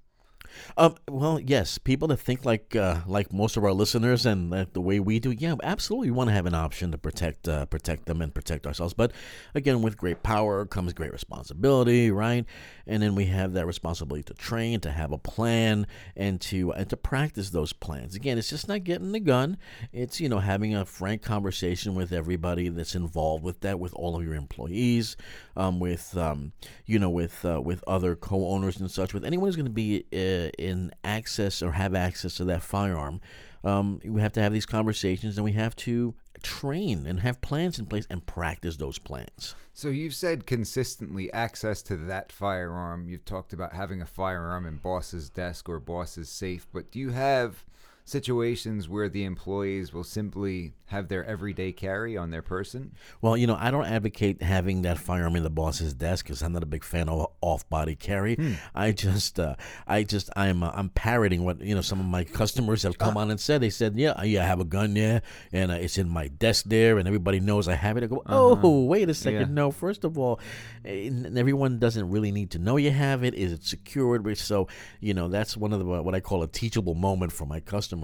Um, 0.77 0.97
well, 1.09 1.41
yes, 1.41 1.79
people 1.79 2.09
that 2.09 2.19
think 2.19 2.45
like 2.45 2.77
uh, 2.77 3.01
like 3.07 3.33
most 3.33 3.57
of 3.57 3.65
our 3.65 3.73
listeners 3.73 4.27
and 4.27 4.53
uh, 4.53 4.67
the 4.73 4.81
way 4.81 5.01
we 5.01 5.19
do, 5.19 5.31
yeah, 5.31 5.55
absolutely, 5.63 6.11
we 6.11 6.17
want 6.17 6.29
to 6.29 6.35
have 6.35 6.47
an 6.47 6.55
option 6.55 6.93
to 6.93 6.99
protect 6.99 7.49
uh, 7.49 7.67
protect 7.67 8.07
them 8.07 8.21
and 8.21 8.35
protect 8.35 8.67
ourselves. 8.67 8.95
But 8.95 9.13
again, 9.55 9.83
with 9.83 9.97
great 9.97 10.23
power 10.23 10.67
comes 10.67 10.93
great 10.93 11.13
responsibility, 11.13 12.11
right? 12.11 12.45
And 12.87 13.03
then 13.03 13.15
we 13.15 13.27
have 13.27 13.53
that 13.55 13.67
responsibility 13.67 14.23
to 14.25 14.35
train, 14.35 14.81
to 14.81 14.91
have 14.91 15.13
a 15.13 15.19
plan, 15.19 15.87
and 16.17 16.41
to 16.43 16.73
and 16.73 16.89
to 16.91 16.97
practice 16.97 17.51
those 17.51 17.73
plans. 17.73 18.15
Again, 18.15 18.39
it's 18.39 18.51
just 18.51 18.69
not 18.69 18.85
getting 18.85 19.13
the 19.13 19.21
gun; 19.21 19.57
it's 19.93 20.21
you 20.21 20.29
know 20.29 20.39
having 20.39 20.75
a 20.75 20.85
frank 20.85 21.23
conversation 21.23 21.95
with 21.95 22.13
everybody 22.13 22.69
that's 22.69 22.95
involved 22.95 23.43
with 23.45 23.61
that, 23.61 23.79
with 23.81 23.95
all 23.95 24.17
of 24.17 24.25
your 24.25 24.35
employees, 24.35 25.17
um, 25.57 25.81
with 25.81 26.17
um, 26.17 26.53
you 26.85 26.99
know 26.99 27.11
with 27.11 27.45
uh, 27.45 27.61
with 27.61 27.83
other 27.87 28.15
co-owners 28.15 28.79
and 28.81 28.91
such, 28.91 29.15
with 29.15 29.25
anyone 29.25 29.49
who's 29.49 29.57
going 29.57 29.67
to 29.67 29.71
be 29.71 30.05
uh, 30.13 30.36
in 30.59 30.93
access 31.05 31.63
or 31.63 31.73
have 31.73 31.95
access 31.95 32.35
to 32.37 32.45
that 32.45 32.63
firearm, 32.63 33.21
um, 33.65 34.01
we 34.05 34.21
have 34.21 34.33
to 34.33 34.43
have 34.43 34.53
these 34.53 34.67
conversations 34.67 35.37
and 35.37 35.45
we 35.45 35.53
have 35.53 35.75
to 35.77 36.15
train 36.43 37.07
and 37.07 37.21
have 37.21 37.41
plans 37.41 37.79
in 37.79 37.87
place 37.87 38.07
and 38.09 38.25
practice 38.25 38.77
those 38.77 38.99
plans. 38.99 39.55
So 39.73 39.89
you've 39.89 40.15
said 40.15 40.47
consistently 40.47 41.33
access 41.33 41.83
to 41.83 41.97
that 41.97 42.33
firearm. 42.33 43.09
You've 43.09 43.25
talked 43.25 43.53
about 43.53 43.73
having 43.73 44.01
a 44.01 44.07
firearm 44.07 44.67
in 44.67 44.77
boss's 44.77 45.29
desk 45.29 45.69
or 45.69 45.81
boss's 45.81 46.29
safe, 46.29 46.67
but 46.73 46.91
do 46.91 46.99
you 46.99 47.11
have 47.11 47.65
situations 48.07 48.89
where 48.89 49.09
the 49.09 49.25
employees 49.25 49.93
will 49.93 50.05
simply 50.05 50.73
have 50.87 51.09
their 51.09 51.25
everyday 51.25 51.73
carry 51.73 52.17
on 52.17 52.31
their 52.31 52.41
person? 52.41 52.93
Well, 53.21 53.37
you 53.37 53.49
know, 53.49 53.57
I 53.59 53.73
don't 53.73 53.85
advocate 53.85 54.41
having 54.41 54.83
that 54.83 54.97
firearm 54.99 55.35
in 55.35 55.43
the 55.43 55.51
boss's 55.51 55.93
desk 55.93 56.25
because 56.25 56.41
I'm 56.41 56.53
not 56.53 56.63
a 56.63 56.67
big 56.67 56.85
fan 56.85 57.09
of 57.09 57.27
off-body 57.41 57.97
carry. 57.97 58.37
Hmm. 58.37 58.53
I 58.77 58.93
just, 58.93 59.41
uh, 59.41 59.57
I 59.89 60.05
just, 60.05 60.31
I'm, 60.37 60.63
uh, 60.63 60.71
I'm 60.73 60.89
parroting 60.91 61.45
what 61.45 61.61
you 61.61 61.75
know 61.75 61.81
some 61.81 61.99
of 61.99 62.07
my 62.07 62.23
customers 62.23 62.85
have 62.85 62.97
come 62.97 63.17
uh. 63.17 63.21
on 63.21 63.31
and 63.33 63.41
said. 63.41 63.61
They 63.61 63.71
said, 63.71 63.97
"Yeah, 63.97 64.23
yeah, 64.23 64.45
I 64.45 64.47
have 64.47 64.61
a 64.61 64.65
gun 64.65 64.95
there, 64.95 65.23
and 65.53 65.73
uh, 65.73 65.75
it's 65.75 65.99
in 65.99 66.09
my 66.09 66.29
desk 66.29 66.67
there, 66.67 66.99
and 66.99 67.09
everybody 67.09 67.41
knows 67.41 67.67
I 67.67 67.75
have 67.75 67.97
it." 67.97 68.05
I 68.05 68.07
go, 68.07 68.23
"Oh, 68.27 68.53
uh-huh. 68.53 68.69
wait 68.69 69.09
a 69.09 69.15
second, 69.15 69.41
yeah. 69.41 69.55
no. 69.55 69.73
First 69.73 70.05
of 70.05 70.17
all, 70.17 70.39
eh, 70.85 71.11
everyone 71.35 71.81
doesn't 71.81 72.09
really 72.09 72.31
need 72.31 72.53
to 72.53 72.61
know 72.61 72.77
you 72.77 72.93
have 72.93 73.25
it. 73.25 73.35
Is 73.35 73.53
it 73.53 73.65
secured?" 73.65 74.39
So, 74.39 74.69
you 75.01 75.13
know, 75.13 75.27
that's 75.27 75.57
one 75.57 75.73
of 75.73 75.81
the 75.81 75.85
what 75.85 76.15
I 76.15 76.21
call 76.21 76.45
a 76.45 76.47
teachable 76.47 76.95
moment 76.95 77.33
for 77.33 77.47
my 77.47 77.59
customers. 77.59 77.96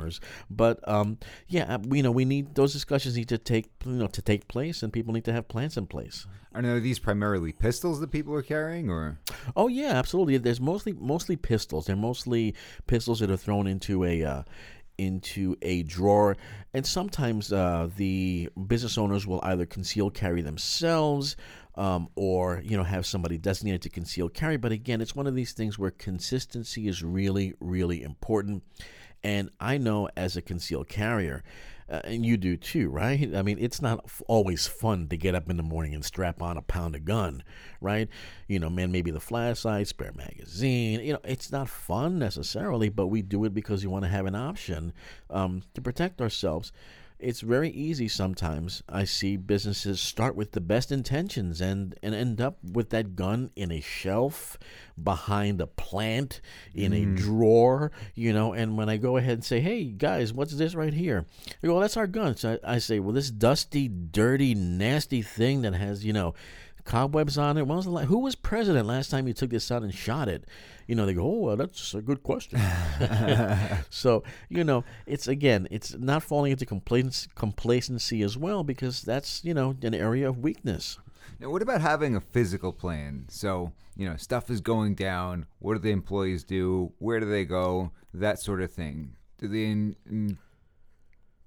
But 0.51 0.87
um, 0.89 1.19
yeah, 1.49 1.75
uh, 1.75 1.79
you 1.91 2.03
know, 2.03 2.11
we 2.11 2.25
need 2.25 2.55
those 2.55 2.73
discussions 2.73 3.17
need 3.17 3.29
to 3.29 3.39
take 3.39 3.71
you 3.85 3.93
know 3.93 4.07
to 4.09 4.23
take 4.23 4.49
place, 4.49 4.83
and 4.83 4.93
people 4.93 5.13
need 5.15 5.25
to 5.25 5.33
have 5.33 5.49
plans 5.49 5.77
in 5.77 5.87
place. 5.87 6.27
are 6.55 6.81
these 6.81 6.99
primarily 6.99 7.53
pistols 7.53 8.01
that 8.01 8.11
people 8.11 8.35
are 8.35 8.43
carrying, 8.43 8.91
or? 8.91 9.19
Oh 9.57 9.69
yeah, 9.69 9.93
absolutely. 9.93 10.39
There's 10.39 10.61
mostly 10.61 10.93
mostly 10.93 11.37
pistols. 11.37 11.87
They're 11.87 11.97
mostly 11.97 12.55
pistols 12.87 13.21
that 13.21 13.31
are 13.31 13.37
thrown 13.37 13.67
into 13.67 14.05
a. 14.05 14.25
Uh, 14.25 14.43
into 14.99 15.57
a 15.63 15.83
drawer, 15.83 16.37
and 16.75 16.87
sometimes 16.87 17.53
uh, 17.53 17.89
the 17.97 18.49
business 18.67 18.99
owners 18.99 19.27
will 19.27 19.41
either 19.43 19.67
conceal 19.67 20.11
carry 20.11 20.43
themselves, 20.43 21.35
um, 21.75 22.09
or 22.15 22.63
you 22.65 22.77
know 22.77 22.85
have 22.85 23.07
somebody 23.07 23.39
designated 23.39 23.83
to 23.83 23.89
conceal 23.89 24.29
carry. 24.29 24.57
But 24.57 24.73
again, 24.73 25.01
it's 25.01 25.17
one 25.17 25.27
of 25.27 25.35
these 25.35 25.53
things 25.53 25.79
where 25.79 25.91
consistency 25.91 26.89
is 26.89 27.03
really, 27.03 27.55
really 27.61 28.03
important. 28.03 28.63
And 29.25 29.51
I 29.61 29.79
know 29.79 30.09
as 30.17 30.37
a 30.37 30.43
concealed 30.43 30.89
carrier, 30.89 31.43
uh, 31.89 32.01
and 32.05 32.25
you 32.25 32.37
do 32.37 32.57
too, 32.57 32.89
right? 32.89 33.35
I 33.35 33.43
mean, 33.43 33.59
it's 33.61 33.83
not 33.83 34.01
f- 34.05 34.23
always 34.27 34.67
fun 34.67 35.09
to 35.09 35.17
get 35.17 35.35
up 35.35 35.51
in 35.51 35.59
the 35.59 35.63
morning 35.63 35.95
and 35.95 36.05
strap 36.05 36.41
on 36.41 36.57
a 36.57 36.63
pound 36.63 36.95
of 36.95 37.05
gun, 37.05 37.43
right? 37.81 38.09
You 38.49 38.59
know, 38.59 38.71
man, 38.71 38.91
maybe 38.91 39.11
the 39.11 39.21
flashlight, 39.21 39.89
spare 39.89 40.13
magazine. 40.15 41.01
You 41.01 41.15
know, 41.15 41.21
it's 41.23 41.53
not 41.53 41.69
fun 41.69 42.19
necessarily, 42.19 42.89
but 42.89 43.09
we 43.09 43.21
do 43.21 43.45
it 43.45 43.53
because 43.53 43.85
we 43.85 43.93
want 43.93 44.05
to 44.05 44.11
have 44.11 44.27
an 44.27 44.35
option 44.35 44.93
um, 45.29 45.63
to 45.75 45.83
protect 45.83 46.23
ourselves 46.23 46.73
it's 47.23 47.41
very 47.41 47.71
easy 47.71 48.09
sometimes. 48.09 48.83
I 48.89 49.05
see 49.05 49.37
businesses 49.37 50.01
start 50.01 50.35
with 50.35 50.53
the 50.53 50.61
best 50.61 50.91
intentions 50.91 51.61
and, 51.61 51.99
and 52.03 52.15
end 52.15 52.41
up 52.41 52.59
with 52.63 52.91
that 52.91 53.17
gun 53.17 53.51
in 53.57 53.71
a 53.71 53.81
shelf, 53.81 54.59
behind 55.03 55.61
a 55.61 55.67
plant, 55.67 56.41
in 56.75 56.93
a 56.93 57.05
mm. 57.05 57.17
drawer, 57.17 57.93
you 58.15 58.33
know. 58.33 58.53
And 58.53 58.77
when 58.77 58.89
I 58.89 58.97
go 58.97 59.17
ahead 59.17 59.35
and 59.35 59.45
say, 59.45 59.61
hey, 59.61 59.85
guys, 59.85 60.33
what's 60.33 60.55
this 60.55 60.75
right 60.75 60.93
here? 60.93 61.25
They 61.61 61.69
go, 61.69 61.75
well, 61.75 61.81
that's 61.81 61.97
our 61.97 62.07
gun. 62.07 62.37
So 62.37 62.59
I, 62.65 62.75
I 62.75 62.79
say, 62.79 62.99
well, 62.99 63.13
this 63.13 63.31
dusty, 63.31 63.89
dirty, 63.89 64.55
nasty 64.55 65.23
thing 65.23 65.63
that 65.63 65.75
has, 65.75 66.05
you 66.05 66.13
know, 66.13 66.35
cobwebs 66.85 67.39
on 67.39 67.57
it. 67.57 67.67
When 67.67 67.77
was 67.77 67.85
the 67.85 67.91
la- 67.91 68.03
who 68.03 68.19
was 68.19 68.35
president 68.35 68.87
last 68.87 69.11
time 69.11 69.27
you 69.27 69.35
took 69.35 69.51
this 69.51 69.71
out 69.71 69.83
and 69.83 69.95
shot 69.95 70.29
it? 70.29 70.45
You 70.87 70.95
know, 70.95 71.07
they 71.07 71.15
go, 71.15 71.23
oh, 71.23 71.39
well, 71.39 71.57
that's 71.57 71.95
a 71.95 72.03
good 72.03 72.23
question. 72.23 72.61
so 73.91 74.23
you 74.49 74.65
know, 74.65 74.85
it's 75.07 75.29
again, 75.29 75.69
it's 75.71 75.95
not 75.95 76.23
falling 76.23 76.53
into 76.53 76.67
complacency, 76.67 78.23
as 78.23 78.37
well 78.37 78.65
because 78.65 79.03
that's 79.03 79.45
you 79.45 79.55
know 79.55 79.77
an 79.83 79.95
area 79.95 80.29
of 80.29 80.39
weakness. 80.39 80.99
Now, 81.41 81.51
what 81.51 81.63
about 81.63 81.81
having 81.81 82.15
a 82.15 82.21
physical 82.21 82.73
plan? 82.73 83.27
So, 83.29 83.73
you 83.97 84.09
know, 84.09 84.17
stuff 84.17 84.51
is 84.51 84.61
going 84.61 84.95
down. 84.95 85.47
What 85.59 85.75
do 85.75 85.81
the 85.81 85.91
employees 85.91 86.45
do? 86.45 86.93
Where 86.99 87.21
do 87.21 87.27
they 87.27 87.45
go? 87.45 87.91
That 88.15 88.39
sort 88.39 88.61
of 88.61 88.71
thing. 88.71 89.17
Do 89.39 89.49
they 89.49 89.97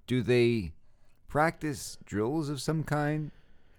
do 0.07 0.21
they 0.21 0.73
practice 1.27 1.97
drills 2.05 2.49
of 2.49 2.61
some 2.61 2.83
kind? 2.83 3.31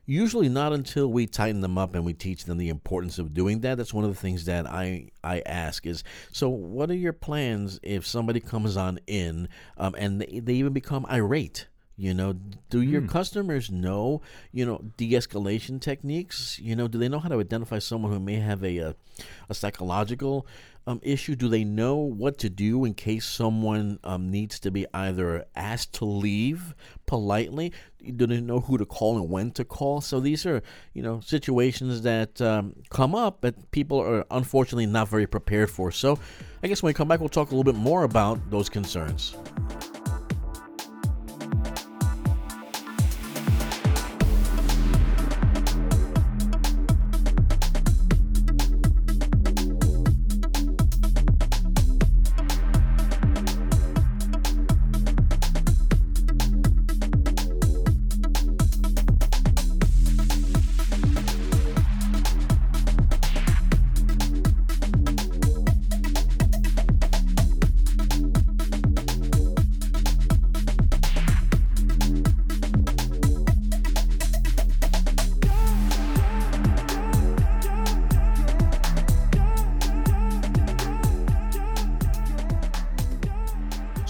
Usually 0.06 0.48
not 0.48 0.72
until 0.72 1.10
we 1.10 1.26
tighten 1.26 1.60
them 1.60 1.76
up 1.76 1.96
and 1.96 2.04
we 2.04 2.14
teach 2.14 2.44
them 2.44 2.58
the 2.58 2.68
importance 2.68 3.18
of 3.18 3.34
doing 3.34 3.60
that. 3.60 3.76
That's 3.76 3.92
one 3.92 4.04
of 4.04 4.10
the 4.14 4.20
things 4.20 4.44
that 4.44 4.66
I 4.66 5.10
I 5.24 5.42
ask 5.44 5.84
is 5.84 6.04
so 6.30 6.48
what 6.48 6.90
are 6.90 6.94
your 6.94 7.12
plans 7.12 7.80
if 7.82 8.06
somebody 8.06 8.38
comes 8.38 8.76
on 8.76 9.00
in 9.08 9.48
um, 9.76 9.96
and 9.98 10.20
they, 10.20 10.38
they 10.38 10.54
even 10.54 10.72
become 10.72 11.06
irate? 11.06 11.66
You 11.98 12.12
know, 12.12 12.34
do 12.68 12.82
your 12.82 13.00
customers 13.00 13.70
know, 13.70 14.20
you 14.52 14.66
know, 14.66 14.82
de-escalation 14.98 15.80
techniques? 15.80 16.58
You 16.58 16.76
know, 16.76 16.88
do 16.88 16.98
they 16.98 17.08
know 17.08 17.18
how 17.18 17.30
to 17.30 17.40
identify 17.40 17.78
someone 17.78 18.12
who 18.12 18.20
may 18.20 18.36
have 18.36 18.62
a 18.62 18.76
a, 18.76 18.94
a 19.48 19.54
psychological 19.54 20.46
um, 20.86 21.00
issue? 21.02 21.34
Do 21.34 21.48
they 21.48 21.64
know 21.64 21.96
what 21.96 22.36
to 22.38 22.50
do 22.50 22.84
in 22.84 22.92
case 22.92 23.24
someone 23.24 23.98
um, 24.04 24.30
needs 24.30 24.60
to 24.60 24.70
be 24.70 24.86
either 24.92 25.46
asked 25.56 25.94
to 25.94 26.04
leave 26.04 26.74
politely? 27.06 27.72
Do 28.14 28.26
they 28.26 28.42
know 28.42 28.60
who 28.60 28.76
to 28.76 28.84
call 28.84 29.16
and 29.16 29.30
when 29.30 29.50
to 29.52 29.64
call? 29.64 30.02
So 30.02 30.20
these 30.20 30.44
are, 30.44 30.62
you 30.92 31.02
know, 31.02 31.20
situations 31.20 32.02
that 32.02 32.42
um, 32.42 32.74
come 32.90 33.14
up 33.14 33.40
that 33.40 33.70
people 33.70 33.98
are 34.00 34.26
unfortunately 34.30 34.84
not 34.84 35.08
very 35.08 35.26
prepared 35.26 35.70
for. 35.70 35.90
So 35.90 36.18
I 36.62 36.68
guess 36.68 36.82
when 36.82 36.90
we 36.90 36.94
come 36.94 37.08
back, 37.08 37.20
we'll 37.20 37.30
talk 37.30 37.52
a 37.52 37.56
little 37.56 37.72
bit 37.72 37.80
more 37.80 38.04
about 38.04 38.50
those 38.50 38.68
concerns. 38.68 39.34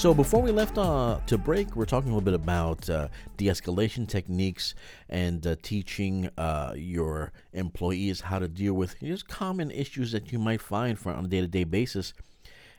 So 0.07 0.15
before 0.15 0.41
we 0.41 0.53
left 0.53 0.79
uh, 0.79 1.19
to 1.27 1.37
break, 1.37 1.75
we're 1.75 1.85
talking 1.85 2.13
a 2.13 2.15
little 2.15 2.25
bit 2.25 2.35
about 2.35 2.89
uh, 2.89 3.09
de-escalation 3.39 4.07
techniques 4.07 4.77
and 5.09 5.45
uh, 5.45 5.57
teaching 5.63 6.31
uh, 6.39 6.75
your 6.77 7.33
employees 7.53 8.21
how 8.21 8.39
to 8.39 8.47
deal 8.47 8.75
with 8.75 9.01
just 9.01 9.27
common 9.27 9.73
issues 9.73 10.13
that 10.13 10.31
you 10.31 10.39
might 10.39 10.61
find 10.61 10.97
for 10.97 11.13
on 11.13 11.25
a 11.25 11.29
day-to-day 11.29 11.65
basis. 11.65 12.15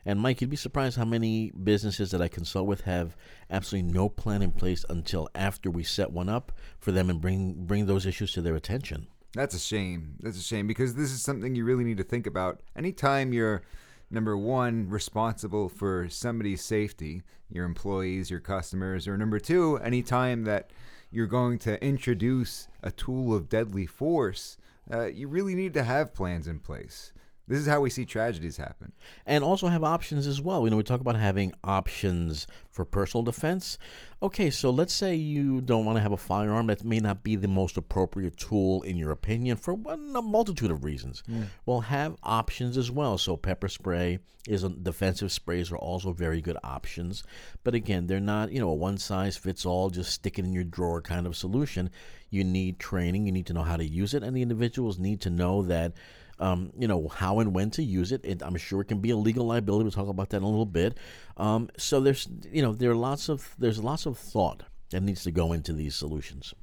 And 0.06 0.18
Mike, 0.18 0.40
you'd 0.40 0.48
be 0.48 0.56
surprised 0.56 0.96
how 0.96 1.04
many 1.04 1.50
businesses 1.50 2.12
that 2.12 2.22
I 2.22 2.28
consult 2.28 2.66
with 2.66 2.80
have 2.84 3.14
absolutely 3.50 3.92
no 3.92 4.08
plan 4.08 4.40
in 4.40 4.50
place 4.50 4.86
until 4.88 5.28
after 5.34 5.70
we 5.70 5.84
set 5.84 6.10
one 6.10 6.30
up 6.30 6.50
for 6.78 6.92
them 6.92 7.10
and 7.10 7.20
bring 7.20 7.66
bring 7.66 7.84
those 7.84 8.06
issues 8.06 8.32
to 8.32 8.40
their 8.40 8.56
attention. 8.56 9.06
That's 9.34 9.54
a 9.54 9.58
shame. 9.58 10.14
That's 10.20 10.38
a 10.38 10.42
shame 10.42 10.66
because 10.66 10.94
this 10.94 11.12
is 11.12 11.20
something 11.20 11.54
you 11.54 11.66
really 11.66 11.84
need 11.84 11.98
to 11.98 12.04
think 12.04 12.26
about. 12.26 12.62
Anytime 12.74 13.34
you're 13.34 13.60
number 14.10 14.36
one 14.36 14.88
responsible 14.88 15.68
for 15.68 16.08
somebody's 16.08 16.62
safety, 16.62 17.22
your 17.50 17.64
employees, 17.64 18.30
your 18.30 18.40
customers, 18.40 19.06
or 19.06 19.16
number 19.16 19.38
two, 19.38 19.76
anytime 19.78 20.44
that 20.44 20.70
you're 21.10 21.26
going 21.26 21.58
to 21.58 21.82
introduce 21.84 22.68
a 22.82 22.90
tool 22.90 23.34
of 23.34 23.48
deadly 23.48 23.86
force, 23.86 24.56
uh, 24.92 25.06
you 25.06 25.28
really 25.28 25.54
need 25.54 25.74
to 25.74 25.82
have 25.82 26.14
plans 26.14 26.46
in 26.46 26.58
place. 26.58 27.12
This 27.48 27.58
is 27.60 27.66
how 27.66 27.80
we 27.80 27.90
see 27.90 28.04
tragedies 28.04 28.58
happen. 28.58 28.92
and 29.26 29.42
also 29.42 29.68
have 29.68 29.82
options 29.82 30.26
as 30.26 30.40
well. 30.40 30.64
You 30.64 30.70
know, 30.70 30.76
we 30.76 30.82
talk 30.82 31.00
about 31.00 31.16
having 31.16 31.52
options 31.64 32.46
for 32.70 32.84
personal 32.84 33.24
defense. 33.24 33.78
Okay, 34.22 34.50
so 34.50 34.70
let's 34.70 34.92
say 34.92 35.14
you 35.14 35.60
don't 35.60 35.84
want 35.84 35.96
to 35.96 36.02
have 36.02 36.12
a 36.12 36.16
firearm 36.18 36.66
that 36.66 36.84
may 36.84 37.00
not 37.00 37.22
be 37.22 37.36
the 37.36 37.48
most 37.48 37.76
appropriate 37.76 38.36
tool 38.36 38.82
in 38.82 38.96
your 38.96 39.10
opinion 39.10 39.56
for 39.56 39.78
a 39.88 39.96
multitude 39.96 40.70
of 40.70 40.84
reasons. 40.84 41.22
Hmm. 41.26 41.44
Well, 41.64 41.80
have 41.80 42.16
options 42.22 42.76
as 42.76 42.90
well. 42.90 43.16
So 43.16 43.36
pepper 43.36 43.68
spray 43.68 44.18
is 44.46 44.62
a, 44.64 44.68
defensive 44.68 45.30
sprays 45.32 45.70
are 45.70 45.76
also 45.76 46.12
very 46.12 46.40
good 46.40 46.56
options, 46.64 47.22
but 47.64 47.74
again, 47.74 48.06
they're 48.06 48.20
not 48.20 48.50
you 48.50 48.60
know 48.60 48.70
a 48.70 48.74
one 48.74 48.98
size 48.98 49.36
fits 49.36 49.66
all, 49.66 49.90
just 49.90 50.10
stick 50.10 50.38
it 50.38 50.44
in 50.44 50.52
your 50.52 50.64
drawer 50.64 51.00
kind 51.00 51.26
of 51.26 51.36
solution. 51.36 51.90
You 52.30 52.44
need 52.44 52.78
training. 52.78 53.26
You 53.26 53.32
need 53.32 53.46
to 53.46 53.52
know 53.52 53.62
how 53.62 53.76
to 53.76 53.84
use 53.84 54.14
it, 54.14 54.22
and 54.22 54.36
the 54.36 54.42
individuals 54.42 54.98
need 54.98 55.20
to 55.22 55.30
know 55.30 55.62
that 55.62 55.92
um, 56.40 56.72
you 56.78 56.88
know 56.88 57.08
how 57.08 57.40
and 57.40 57.54
when 57.54 57.70
to 57.72 57.82
use 57.82 58.12
it. 58.12 58.24
it. 58.24 58.42
I'm 58.42 58.56
sure 58.56 58.80
it 58.80 58.86
can 58.86 59.00
be 59.00 59.10
a 59.10 59.16
legal 59.16 59.46
liability. 59.46 59.84
We'll 59.84 59.92
talk 59.92 60.08
about 60.08 60.30
that 60.30 60.38
in 60.38 60.42
a 60.42 60.48
little 60.48 60.66
bit. 60.66 60.96
Um, 61.36 61.68
so 61.76 62.00
there's 62.00 62.28
you 62.52 62.62
know 62.62 62.72
there 62.72 62.90
are 62.90 62.96
lots 62.96 63.28
of 63.28 63.54
there's 63.58 63.82
lots 63.82 64.06
of 64.06 64.18
thought 64.18 64.62
that 64.90 65.02
needs 65.02 65.22
to 65.24 65.30
go 65.30 65.52
into 65.52 65.72
these 65.72 65.94
solutions. 65.94 66.54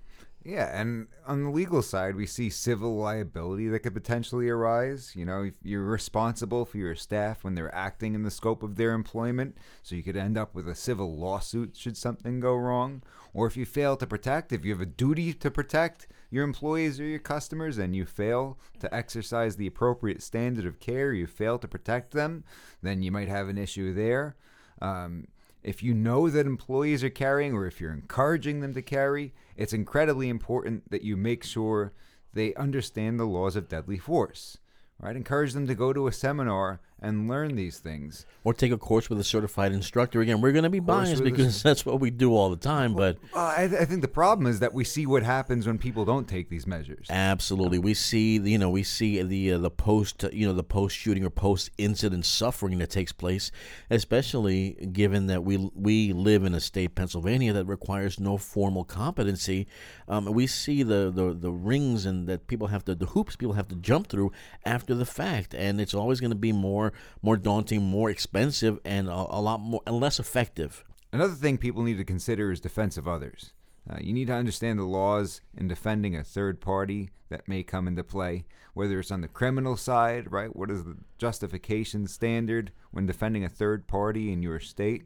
Yeah, 0.48 0.80
and 0.80 1.08
on 1.26 1.44
the 1.44 1.50
legal 1.50 1.82
side, 1.82 2.16
we 2.16 2.28
see 2.28 2.52
civil 2.52 2.96
liability 2.96 3.68
that 3.70 3.80
could 3.80 3.96
potentially 3.96 4.48
arise. 4.48 5.14
You 5.16 5.26
know, 5.26 5.50
you're 5.64 5.82
responsible 5.82 6.66
for 6.66 6.78
your 6.78 6.94
staff 6.94 7.44
when 7.44 7.56
they're 7.56 7.74
acting 7.74 8.14
in 8.14 8.22
the 8.22 8.30
scope 8.30 8.62
of 8.62 8.76
their 8.76 8.92
employment, 8.92 9.58
so 9.82 9.96
you 9.96 10.04
could 10.04 10.16
end 10.16 10.38
up 10.38 10.54
with 10.54 10.70
a 10.70 10.76
civil 10.76 11.18
lawsuit 11.18 11.76
should 11.76 11.98
something 11.98 12.40
go 12.40 12.54
wrong. 12.54 13.02
Or 13.34 13.48
if 13.48 13.58
you 13.58 13.66
fail 13.66 13.98
to 13.98 14.06
protect, 14.06 14.54
if 14.54 14.64
you 14.64 14.72
have 14.72 14.82
a 14.82 14.86
duty 14.86 15.34
to 15.34 15.50
protect 15.50 16.08
your 16.30 16.44
employees 16.44 17.00
or 17.00 17.06
your 17.06 17.18
customers 17.18 17.80
and 17.80 17.96
you 17.96 18.06
fail 18.06 18.60
to 18.82 18.94
exercise 18.94 19.56
the 19.56 19.66
appropriate 19.66 20.22
standard 20.22 20.68
of 20.68 20.80
care, 20.80 21.12
you 21.12 21.26
fail 21.26 21.58
to 21.58 21.68
protect 21.68 22.12
them, 22.12 22.44
then 22.84 23.02
you 23.02 23.12
might 23.12 23.30
have 23.30 23.50
an 23.50 23.58
issue 23.58 23.96
there. 23.96 24.36
Um, 24.80 25.26
if 25.66 25.82
you 25.82 25.96
know 25.96 26.30
that 26.30 26.46
employees 26.46 27.04
are 27.04 27.10
carrying 27.10 27.54
or 27.56 27.66
if 27.66 27.82
you're 27.82 27.92
encouraging 27.92 28.60
them 28.60 28.76
to 28.76 28.84
carry, 28.84 29.34
it's 29.58 29.74
incredibly 29.74 30.30
important 30.30 30.92
that 30.92 31.02
you 31.02 31.18
make 31.18 31.44
sure 31.44 31.92
they 32.34 32.54
understand 32.54 33.20
the 33.20 33.26
laws 33.26 33.56
of 33.56 33.68
deadly 33.68 33.98
force. 33.98 34.60
Right? 35.00 35.16
Encourage 35.16 35.54
them 35.54 35.66
to 35.66 35.74
go 35.74 35.92
to 35.92 36.06
a 36.06 36.12
seminar 36.12 36.82
and 37.06 37.30
learn 37.30 37.56
these 37.56 37.78
things. 37.78 38.26
Or 38.44 38.54
take 38.54 38.72
a 38.72 38.78
course 38.78 39.10
with 39.10 39.20
a 39.20 39.24
certified 39.24 39.72
instructor. 39.72 40.22
Again, 40.22 40.42
we're 40.42 40.52
going 40.52 40.64
to 40.64 40.70
be 40.70 40.80
Course 40.80 41.10
biased 41.10 41.24
with 41.24 41.34
a- 41.34 41.36
because 41.36 41.62
that's 41.68 41.86
what 41.86 42.00
we 42.00 42.10
do 42.10 42.36
all 42.36 42.50
the 42.50 42.56
time. 42.58 42.96
But 42.96 43.18
Well, 43.34 43.46
I, 43.46 43.64
I 43.64 43.86
think 43.86 44.02
the 44.02 44.08
problem 44.08 44.48
is 44.48 44.60
that 44.60 44.74
we 44.74 44.84
see 44.84 45.06
what 45.06 45.24
happens 45.24 45.68
when 45.68 45.78
people 45.78 46.04
don't 46.04 46.28
take 46.28 46.50
these 46.50 46.66
measures. 46.66 47.08
Absolutely, 47.10 47.80
we 47.80 47.94
see 47.94 48.38
the- 48.40 48.52
you 48.52 48.58
know 48.58 48.70
we 48.70 48.84
see 48.84 49.22
the 49.22 49.54
uh, 49.54 49.58
the 49.60 49.70
post 49.72 50.24
you 50.34 50.48
know 50.48 50.54
the 50.54 50.64
post 50.64 50.96
shooting 50.98 51.24
or 51.24 51.30
post 51.30 51.70
incident 51.78 52.26
suffering 52.26 52.80
that 52.80 52.90
takes 52.90 53.12
place, 53.12 53.52
especially 53.90 54.72
given 54.92 55.28
that 55.28 55.44
we 55.44 55.58
we 55.76 56.14
live 56.14 56.44
in 56.44 56.54
a 56.54 56.60
state 56.60 56.96
Pennsylvania 56.96 57.54
that 57.54 57.66
requires 57.66 58.20
no 58.20 58.38
formal 58.38 58.84
competency. 58.84 59.68
Um, 60.08 60.26
we 60.26 60.48
see 60.48 60.84
the, 60.84 61.12
the 61.14 61.34
the 61.34 61.52
rings 61.52 62.06
and 62.06 62.28
that 62.28 62.48
people 62.48 62.68
have 62.68 62.84
to 62.86 62.96
the 62.96 63.08
hoops 63.08 63.36
people 63.36 63.54
have 63.54 63.68
to 63.70 63.76
jump 63.76 64.08
through 64.08 64.32
after 64.66 64.94
the 64.96 65.06
fact, 65.06 65.54
and 65.54 65.80
it's 65.80 65.94
always 65.94 66.20
going 66.20 66.32
to 66.32 66.36
be 66.36 66.52
more 66.52 66.94
more 67.22 67.38
daunting, 67.38 67.84
more 67.84 68.10
expensive, 68.10 68.80
and 68.86 69.08
a, 69.08 69.12
a 69.12 69.42
lot 69.42 69.60
more 69.60 69.82
and 69.86 70.00
less 70.00 70.20
effective. 70.20 70.84
Another 71.12 71.34
thing 71.34 71.58
people 71.58 71.84
need 71.84 71.98
to 71.98 72.04
consider 72.04 72.52
is 72.52 72.60
defense 72.60 72.98
of 72.98 73.08
others. 73.08 73.54
Uh, 73.90 73.98
you 74.02 74.14
need 74.14 74.28
to 74.28 74.34
understand 74.34 74.80
the 74.80 74.84
laws 74.84 75.42
in 75.56 75.68
defending 75.68 76.16
a 76.16 76.24
third 76.24 76.60
party 76.60 77.12
that 77.30 77.48
may 77.48 77.64
come 77.64 77.88
into 77.88 78.04
play, 78.04 78.46
whether 78.74 79.00
it's 79.00 79.12
on 79.12 79.22
the 79.22 79.28
criminal 79.28 79.78
side, 79.78 80.32
right? 80.32 80.56
What 80.56 80.72
is 80.72 80.84
the 80.84 80.98
justification 81.18 82.08
standard 82.08 82.72
when 82.92 83.06
defending 83.06 83.44
a 83.44 83.50
third 83.50 83.88
party 83.88 84.32
in 84.32 84.42
your 84.42 84.60
state? 84.60 85.04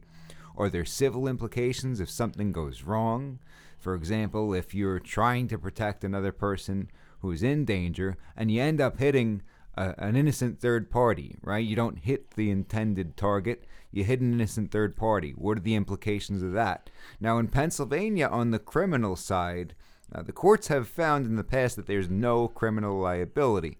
Are 0.56 0.68
there 0.68 0.84
civil 0.84 1.28
implications 1.28 2.00
if 2.00 2.10
something 2.10 2.52
goes 2.52 2.82
wrong? 2.82 3.38
For 3.78 3.94
example, 3.94 4.52
if 4.52 4.74
you're 4.74 4.98
trying 4.98 5.48
to 5.48 5.58
protect 5.58 6.04
another 6.04 6.32
person 6.32 6.90
who's 7.20 7.42
in 7.42 7.64
danger 7.64 8.16
and 8.36 8.50
you 8.50 8.60
end 8.60 8.80
up 8.80 8.98
hitting 8.98 9.42
an 9.76 10.16
innocent 10.16 10.60
third 10.60 10.90
party, 10.90 11.36
right? 11.42 11.64
You 11.64 11.76
don't 11.76 11.98
hit 11.98 12.32
the 12.32 12.50
intended 12.50 13.16
target, 13.16 13.64
you 13.90 14.04
hit 14.04 14.20
an 14.20 14.32
innocent 14.32 14.70
third 14.70 14.96
party. 14.96 15.32
What 15.32 15.58
are 15.58 15.62
the 15.62 15.74
implications 15.74 16.42
of 16.42 16.52
that? 16.52 16.90
Now, 17.20 17.38
in 17.38 17.48
Pennsylvania, 17.48 18.28
on 18.28 18.50
the 18.50 18.58
criminal 18.58 19.16
side, 19.16 19.74
uh, 20.12 20.22
the 20.22 20.32
courts 20.32 20.68
have 20.68 20.88
found 20.88 21.26
in 21.26 21.36
the 21.36 21.44
past 21.44 21.76
that 21.76 21.86
there's 21.86 22.10
no 22.10 22.48
criminal 22.48 22.98
liability. 22.98 23.78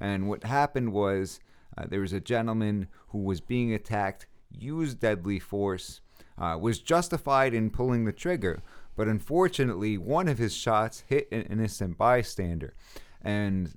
And 0.00 0.28
what 0.28 0.44
happened 0.44 0.92
was 0.92 1.40
uh, 1.76 1.86
there 1.88 2.00
was 2.00 2.12
a 2.12 2.20
gentleman 2.20 2.88
who 3.08 3.18
was 3.18 3.40
being 3.40 3.72
attacked, 3.72 4.26
used 4.50 5.00
deadly 5.00 5.38
force, 5.38 6.00
uh, 6.36 6.56
was 6.60 6.78
justified 6.78 7.54
in 7.54 7.70
pulling 7.70 8.04
the 8.04 8.12
trigger, 8.12 8.62
but 8.96 9.08
unfortunately, 9.08 9.98
one 9.98 10.28
of 10.28 10.38
his 10.38 10.54
shots 10.54 11.04
hit 11.06 11.28
an 11.30 11.42
innocent 11.42 11.96
bystander. 11.96 12.74
And 13.22 13.74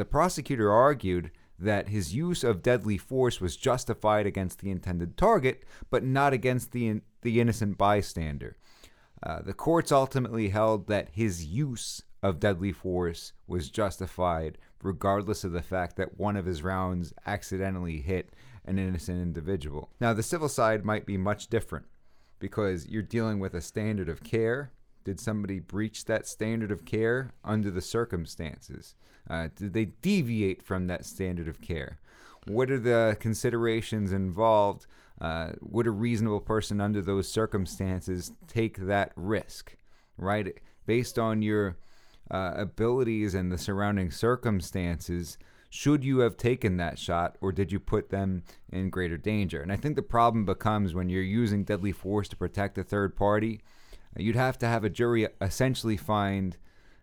the 0.00 0.04
prosecutor 0.06 0.72
argued 0.72 1.30
that 1.58 1.90
his 1.90 2.14
use 2.14 2.42
of 2.42 2.62
deadly 2.62 2.96
force 2.96 3.38
was 3.38 3.54
justified 3.54 4.26
against 4.26 4.60
the 4.60 4.70
intended 4.70 5.18
target, 5.18 5.62
but 5.90 6.02
not 6.02 6.32
against 6.32 6.72
the, 6.72 7.02
the 7.20 7.38
innocent 7.38 7.76
bystander. 7.76 8.56
Uh, 9.22 9.42
the 9.42 9.52
courts 9.52 9.92
ultimately 9.92 10.48
held 10.48 10.86
that 10.86 11.10
his 11.12 11.44
use 11.44 12.02
of 12.22 12.40
deadly 12.40 12.72
force 12.72 13.34
was 13.46 13.68
justified, 13.68 14.56
regardless 14.82 15.44
of 15.44 15.52
the 15.52 15.60
fact 15.60 15.96
that 15.96 16.18
one 16.18 16.36
of 16.36 16.46
his 16.46 16.62
rounds 16.62 17.12
accidentally 17.26 18.00
hit 18.00 18.30
an 18.64 18.78
innocent 18.78 19.20
individual. 19.20 19.90
Now, 20.00 20.14
the 20.14 20.22
civil 20.22 20.48
side 20.48 20.84
might 20.84 21.04
be 21.04 21.18
much 21.18 21.48
different 21.48 21.84
because 22.38 22.88
you're 22.88 23.02
dealing 23.02 23.38
with 23.38 23.52
a 23.52 23.60
standard 23.60 24.08
of 24.08 24.24
care. 24.24 24.72
Did 25.04 25.18
somebody 25.18 25.58
breach 25.58 26.04
that 26.04 26.26
standard 26.26 26.70
of 26.70 26.84
care 26.84 27.32
under 27.44 27.70
the 27.70 27.80
circumstances? 27.80 28.94
Uh, 29.28 29.48
did 29.54 29.72
they 29.72 29.86
deviate 29.86 30.62
from 30.62 30.86
that 30.86 31.04
standard 31.04 31.48
of 31.48 31.60
care? 31.60 31.98
What 32.46 32.70
are 32.70 32.78
the 32.78 33.16
considerations 33.20 34.12
involved? 34.12 34.86
Uh, 35.20 35.52
would 35.60 35.86
a 35.86 35.90
reasonable 35.90 36.40
person 36.40 36.80
under 36.80 37.02
those 37.02 37.30
circumstances 37.30 38.32
take 38.46 38.78
that 38.78 39.12
risk, 39.16 39.76
right? 40.16 40.54
Based 40.86 41.18
on 41.18 41.42
your 41.42 41.76
uh, 42.30 42.52
abilities 42.56 43.34
and 43.34 43.52
the 43.52 43.58
surrounding 43.58 44.10
circumstances, 44.10 45.36
should 45.68 46.04
you 46.04 46.18
have 46.18 46.36
taken 46.36 46.78
that 46.78 46.98
shot 46.98 47.36
or 47.40 47.52
did 47.52 47.70
you 47.70 47.78
put 47.78 48.10
them 48.10 48.42
in 48.70 48.90
greater 48.90 49.16
danger? 49.16 49.60
And 49.62 49.70
I 49.70 49.76
think 49.76 49.94
the 49.94 50.02
problem 50.02 50.44
becomes 50.44 50.94
when 50.94 51.08
you're 51.08 51.22
using 51.22 51.64
deadly 51.64 51.92
force 51.92 52.28
to 52.28 52.36
protect 52.36 52.78
a 52.78 52.82
third 52.82 53.14
party, 53.14 53.60
you'd 54.16 54.36
have 54.36 54.58
to 54.58 54.66
have 54.66 54.84
a 54.84 54.90
jury 54.90 55.28
essentially 55.40 55.96
find, 55.96 56.56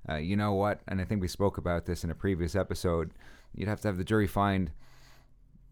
uh, 0.09 0.15
you 0.15 0.35
know 0.35 0.53
what, 0.53 0.81
and 0.87 1.01
I 1.01 1.05
think 1.05 1.21
we 1.21 1.27
spoke 1.27 1.57
about 1.57 1.85
this 1.85 2.03
in 2.03 2.11
a 2.11 2.15
previous 2.15 2.55
episode, 2.55 3.11
you'd 3.53 3.69
have 3.69 3.81
to 3.81 3.87
have 3.87 3.97
the 3.97 4.03
jury 4.03 4.27
find 4.27 4.71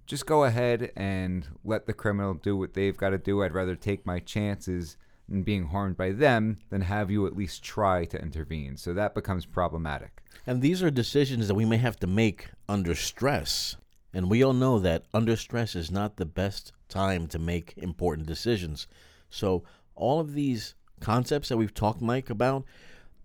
just 0.05 0.25
go 0.25 0.43
ahead 0.43 0.91
and 0.95 1.47
let 1.63 1.87
the 1.87 1.93
criminal 1.93 2.35
do 2.35 2.55
what 2.55 2.73
they've 2.73 2.97
got 2.97 3.09
to 3.09 3.17
do. 3.17 3.41
I'd 3.41 3.53
rather 3.53 3.75
take 3.75 4.05
my 4.05 4.19
chances 4.19 4.97
in 5.27 5.41
being 5.41 5.67
harmed 5.67 5.97
by 5.97 6.11
them 6.11 6.57
than 6.69 6.81
have 6.81 7.09
you 7.09 7.25
at 7.25 7.35
least 7.35 7.63
try 7.63 8.05
to 8.05 8.21
intervene. 8.21 8.77
So 8.77 8.93
that 8.93 9.15
becomes 9.15 9.45
problematic. 9.45 10.21
And 10.45 10.61
these 10.61 10.83
are 10.83 10.91
decisions 10.91 11.47
that 11.47 11.55
we 11.55 11.65
may 11.65 11.77
have 11.77 11.99
to 12.01 12.07
make 12.07 12.49
under 12.69 12.93
stress. 12.93 13.77
And 14.13 14.29
we 14.29 14.43
all 14.43 14.53
know 14.53 14.79
that 14.79 15.05
under 15.13 15.35
stress 15.35 15.75
is 15.75 15.89
not 15.89 16.17
the 16.17 16.25
best 16.25 16.71
time 16.87 17.27
to 17.27 17.39
make 17.39 17.73
important 17.77 18.27
decisions. 18.27 18.87
So, 19.29 19.63
all 19.95 20.19
of 20.19 20.33
these 20.33 20.75
concepts 21.05 21.49
that 21.49 21.57
we've 21.57 21.73
talked, 21.73 22.01
Mike, 22.01 22.31
about, 22.31 22.65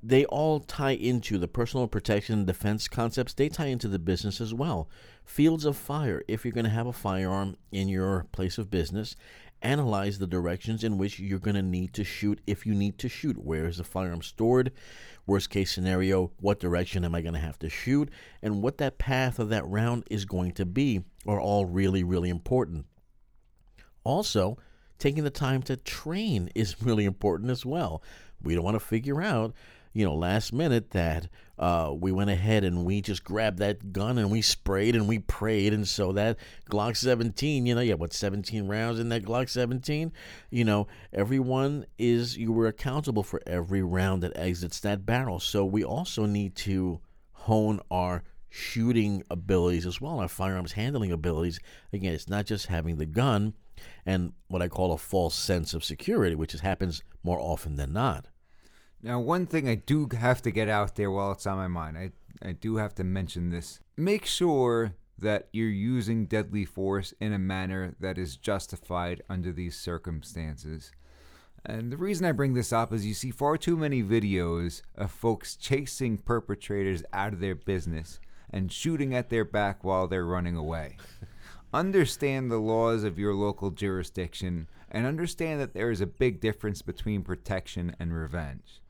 they 0.02 0.26
all 0.26 0.60
tie 0.60 0.90
into 0.90 1.38
the 1.38 1.48
personal 1.48 1.88
protection 1.88 2.34
and 2.40 2.46
defense 2.46 2.88
concepts. 2.88 3.32
They 3.32 3.48
tie 3.48 3.68
into 3.68 3.88
the 3.88 3.98
business 3.98 4.38
as 4.38 4.52
well. 4.52 4.90
Fields 5.24 5.64
of 5.64 5.78
fire, 5.78 6.22
if 6.28 6.44
you're 6.44 6.52
going 6.52 6.64
to 6.64 6.70
have 6.70 6.86
a 6.86 6.92
firearm 6.92 7.56
in 7.72 7.88
your 7.88 8.26
place 8.32 8.58
of 8.58 8.70
business, 8.70 9.16
analyze 9.62 10.18
the 10.18 10.26
directions 10.26 10.84
in 10.84 10.98
which 10.98 11.18
you're 11.18 11.38
going 11.38 11.54
to 11.54 11.62
need 11.62 11.94
to 11.94 12.04
shoot 12.04 12.42
if 12.46 12.66
you 12.66 12.74
need 12.74 12.98
to 12.98 13.08
shoot. 13.08 13.38
Where 13.38 13.64
is 13.64 13.78
the 13.78 13.84
firearm 13.84 14.20
stored? 14.20 14.72
Worst 15.26 15.48
case 15.48 15.70
scenario, 15.70 16.32
what 16.38 16.60
direction 16.60 17.02
am 17.02 17.14
I 17.14 17.22
going 17.22 17.34
to 17.34 17.40
have 17.40 17.58
to 17.60 17.70
shoot? 17.70 18.10
And 18.42 18.62
what 18.62 18.76
that 18.76 18.98
path 18.98 19.38
of 19.38 19.48
that 19.48 19.66
round 19.66 20.04
is 20.10 20.26
going 20.26 20.52
to 20.52 20.66
be 20.66 21.02
are 21.26 21.40
all 21.40 21.64
really, 21.64 22.04
really 22.04 22.28
important. 22.28 22.84
Also, 24.04 24.58
taking 25.00 25.24
the 25.24 25.30
time 25.30 25.62
to 25.62 25.76
train 25.76 26.48
is 26.54 26.80
really 26.80 27.04
important 27.04 27.50
as 27.50 27.66
well. 27.66 28.02
We 28.40 28.54
don't 28.54 28.64
want 28.64 28.76
to 28.76 28.80
figure 28.80 29.20
out 29.20 29.54
you 29.92 30.04
know, 30.04 30.14
last 30.14 30.52
minute 30.52 30.90
that 30.90 31.28
uh, 31.58 31.92
we 31.94 32.12
went 32.12 32.30
ahead 32.30 32.62
and 32.62 32.84
we 32.84 33.00
just 33.00 33.24
grabbed 33.24 33.58
that 33.58 33.92
gun 33.92 34.18
and 34.18 34.30
we 34.30 34.40
sprayed 34.40 34.94
and 34.94 35.08
we 35.08 35.18
prayed. 35.18 35.72
And 35.72 35.86
so 35.86 36.12
that 36.12 36.38
Glock 36.70 36.96
17, 36.96 37.66
you 37.66 37.74
know, 37.74 37.80
yeah, 37.80 37.94
what, 37.94 38.12
17 38.12 38.68
rounds 38.68 39.00
in 39.00 39.08
that 39.08 39.24
Glock 39.24 39.48
17? 39.48 40.12
You 40.50 40.64
know, 40.64 40.86
everyone 41.12 41.86
is, 41.98 42.36
you 42.38 42.52
were 42.52 42.68
accountable 42.68 43.24
for 43.24 43.42
every 43.46 43.82
round 43.82 44.22
that 44.22 44.36
exits 44.36 44.80
that 44.80 45.04
barrel. 45.04 45.40
So 45.40 45.64
we 45.64 45.82
also 45.82 46.24
need 46.24 46.54
to 46.56 47.00
hone 47.32 47.80
our 47.90 48.22
shooting 48.48 49.22
abilities 49.30 49.86
as 49.86 50.00
well, 50.00 50.20
our 50.20 50.28
firearms 50.28 50.72
handling 50.72 51.10
abilities. 51.10 51.58
Again, 51.92 52.12
it's 52.14 52.28
not 52.28 52.46
just 52.46 52.66
having 52.66 52.96
the 52.96 53.06
gun 53.06 53.54
and 54.04 54.32
what 54.48 54.62
I 54.62 54.68
call 54.68 54.92
a 54.92 54.98
false 54.98 55.34
sense 55.34 55.74
of 55.74 55.84
security, 55.84 56.34
which 56.34 56.52
happens 56.52 57.02
more 57.22 57.40
often 57.40 57.76
than 57.76 57.92
not. 57.92 58.26
Now, 59.02 59.18
one 59.18 59.46
thing 59.46 59.68
I 59.68 59.76
do 59.76 60.08
have 60.18 60.42
to 60.42 60.50
get 60.50 60.68
out 60.68 60.96
there 60.96 61.10
while 61.10 61.32
it's 61.32 61.46
on 61.46 61.56
my 61.56 61.68
mind, 61.68 61.96
I, 61.96 62.10
I 62.46 62.52
do 62.52 62.76
have 62.76 62.94
to 62.96 63.04
mention 63.04 63.50
this. 63.50 63.80
Make 63.96 64.26
sure 64.26 64.94
that 65.18 65.48
you're 65.52 65.68
using 65.68 66.26
deadly 66.26 66.64
force 66.64 67.12
in 67.20 67.32
a 67.32 67.38
manner 67.38 67.94
that 68.00 68.18
is 68.18 68.36
justified 68.36 69.22
under 69.28 69.52
these 69.52 69.76
circumstances. 69.76 70.92
And 71.64 71.92
the 71.92 71.96
reason 71.96 72.24
I 72.24 72.32
bring 72.32 72.54
this 72.54 72.72
up 72.72 72.92
is 72.92 73.04
you 73.04 73.14
see 73.14 73.30
far 73.30 73.58
too 73.58 73.76
many 73.76 74.02
videos 74.02 74.82
of 74.94 75.10
folks 75.10 75.56
chasing 75.56 76.16
perpetrators 76.16 77.02
out 77.12 77.34
of 77.34 77.40
their 77.40 77.54
business 77.54 78.18
and 78.50 78.72
shooting 78.72 79.14
at 79.14 79.28
their 79.28 79.44
back 79.44 79.84
while 79.84 80.08
they're 80.08 80.24
running 80.24 80.56
away. 80.56 80.96
Understand 81.72 82.50
the 82.50 82.58
laws 82.58 83.04
of 83.04 83.18
your 83.18 83.34
local 83.34 83.70
jurisdiction 83.70 84.68
and 84.90 85.06
understand 85.06 85.60
that 85.60 85.74
there 85.74 85.90
is 85.90 86.00
a 86.00 86.06
big 86.06 86.40
difference 86.40 86.82
between 86.82 87.22
protection 87.22 87.94
and 87.98 88.14
revenge. 88.14 88.80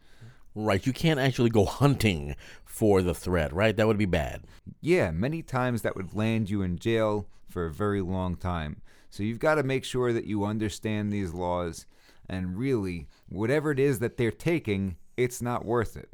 Right. 0.55 0.85
You 0.85 0.93
can't 0.93 1.21
actually 1.21 1.51
go 1.51 1.65
hunting 1.65 2.35
for 2.65 3.03
the 3.03 3.15
threat, 3.15 3.53
right? 3.53 3.77
That 3.77 3.87
would 3.87 3.99
be 3.99 4.07
bad. 4.07 4.43
Yeah, 4.81 5.11
many 5.11 5.43
times 5.43 5.83
that 5.83 5.95
would 5.95 6.15
land 6.15 6.51
you 6.51 6.63
in 6.63 6.79
jail 6.79 7.29
for 7.49 7.67
a 7.67 7.73
very 7.73 8.01
long 8.01 8.37
time. 8.37 8.81
So 9.11 9.23
you've 9.23 9.39
got 9.39 9.57
to 9.57 9.63
make 9.63 9.85
sure 9.85 10.13
that 10.13 10.25
you 10.25 10.45
understand 10.45 11.13
these 11.13 11.33
laws 11.35 11.87
and 12.29 12.57
really, 12.57 13.09
whatever 13.29 13.73
it 13.73 13.81
is 13.81 13.99
that 13.99 14.17
they're 14.17 14.31
taking, 14.31 14.97
it's 15.17 15.43
not 15.43 15.65
worth 15.65 15.97
it. 15.97 16.11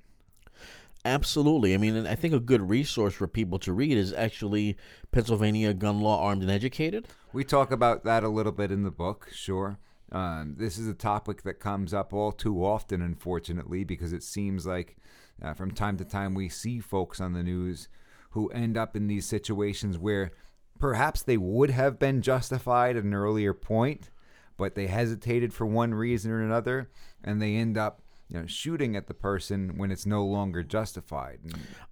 Absolutely. 1.06 1.72
I 1.72 1.76
mean, 1.76 2.04
I 2.04 2.16
think 2.16 2.34
a 2.34 2.40
good 2.40 2.68
resource 2.68 3.14
for 3.14 3.28
people 3.28 3.60
to 3.60 3.72
read 3.72 3.96
is 3.96 4.12
actually 4.12 4.76
Pennsylvania 5.12 5.72
Gun 5.72 6.00
Law 6.00 6.20
Armed 6.20 6.42
and 6.42 6.50
Educated. 6.50 7.06
We 7.32 7.44
talk 7.44 7.70
about 7.70 8.02
that 8.04 8.24
a 8.24 8.28
little 8.28 8.50
bit 8.50 8.72
in 8.72 8.82
the 8.82 8.90
book, 8.90 9.28
sure. 9.32 9.78
Um, 10.10 10.56
this 10.58 10.78
is 10.78 10.88
a 10.88 10.94
topic 10.94 11.42
that 11.42 11.60
comes 11.60 11.94
up 11.94 12.12
all 12.12 12.32
too 12.32 12.64
often, 12.64 13.02
unfortunately, 13.02 13.84
because 13.84 14.12
it 14.12 14.24
seems 14.24 14.66
like 14.66 14.96
uh, 15.40 15.54
from 15.54 15.70
time 15.70 15.96
to 15.98 16.04
time 16.04 16.34
we 16.34 16.48
see 16.48 16.80
folks 16.80 17.20
on 17.20 17.34
the 17.34 17.42
news 17.44 17.88
who 18.30 18.48
end 18.48 18.76
up 18.76 18.96
in 18.96 19.06
these 19.06 19.26
situations 19.26 19.96
where 19.96 20.32
perhaps 20.80 21.22
they 21.22 21.36
would 21.36 21.70
have 21.70 22.00
been 22.00 22.20
justified 22.20 22.96
at 22.96 23.04
an 23.04 23.14
earlier 23.14 23.54
point, 23.54 24.10
but 24.56 24.74
they 24.74 24.88
hesitated 24.88 25.54
for 25.54 25.66
one 25.66 25.94
reason 25.94 26.32
or 26.32 26.42
another, 26.42 26.90
and 27.22 27.40
they 27.40 27.54
end 27.54 27.78
up 27.78 28.02
you 28.28 28.40
know, 28.40 28.46
shooting 28.46 28.96
at 28.96 29.06
the 29.06 29.14
person 29.14 29.76
when 29.76 29.90
it's 29.90 30.04
no 30.06 30.24
longer 30.24 30.62
justified. 30.62 31.38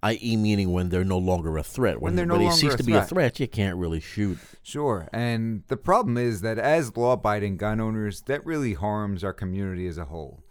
I.e., 0.03 0.35
meaning 0.35 0.73
when 0.73 0.89
they're 0.89 1.05
no 1.05 1.17
longer 1.17 1.57
a 1.57 1.63
threat. 1.63 2.01
When, 2.01 2.11
when 2.11 2.15
they're 2.15 2.25
no 2.25 2.35
longer 2.35 2.51
cease 2.51 2.75
to 2.75 2.83
threat. 2.83 2.85
be 2.85 2.93
a 2.93 3.03
threat, 3.05 3.39
you 3.39 3.47
can't 3.47 3.77
really 3.77 4.01
shoot. 4.01 4.37
Sure, 4.61 5.07
and 5.13 5.63
the 5.67 5.77
problem 5.77 6.17
is 6.17 6.41
that 6.41 6.57
as 6.57 6.95
law-abiding 6.97 7.57
gun 7.57 7.79
owners, 7.79 8.21
that 8.21 8.45
really 8.45 8.73
harms 8.73 9.23
our 9.23 9.33
community 9.33 9.87
as 9.87 9.97
a 9.97 10.05
whole. 10.05 10.43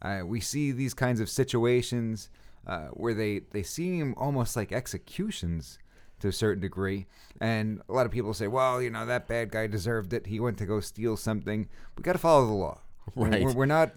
Uh, 0.00 0.22
we 0.24 0.40
see 0.40 0.72
these 0.72 0.94
kinds 0.94 1.20
of 1.20 1.28
situations 1.28 2.28
uh, 2.66 2.86
where 2.88 3.14
they 3.14 3.40
they 3.50 3.62
seem 3.62 4.14
almost 4.16 4.56
like 4.56 4.72
executions 4.72 5.78
to 6.22 6.28
a 6.28 6.32
certain 6.32 6.60
degree. 6.60 7.06
And 7.40 7.82
a 7.88 7.92
lot 7.92 8.06
of 8.06 8.12
people 8.12 8.32
say, 8.32 8.46
well, 8.46 8.80
you 8.80 8.90
know, 8.90 9.04
that 9.04 9.28
bad 9.28 9.50
guy 9.50 9.66
deserved 9.66 10.12
it. 10.12 10.26
He 10.26 10.40
went 10.40 10.56
to 10.58 10.66
go 10.66 10.80
steal 10.80 11.16
something. 11.16 11.68
We 11.96 12.02
got 12.02 12.12
to 12.12 12.18
follow 12.18 12.46
the 12.46 12.52
law. 12.52 12.80
Right. 13.16 13.44
We're, 13.44 13.52
we're, 13.52 13.66
not 13.66 13.92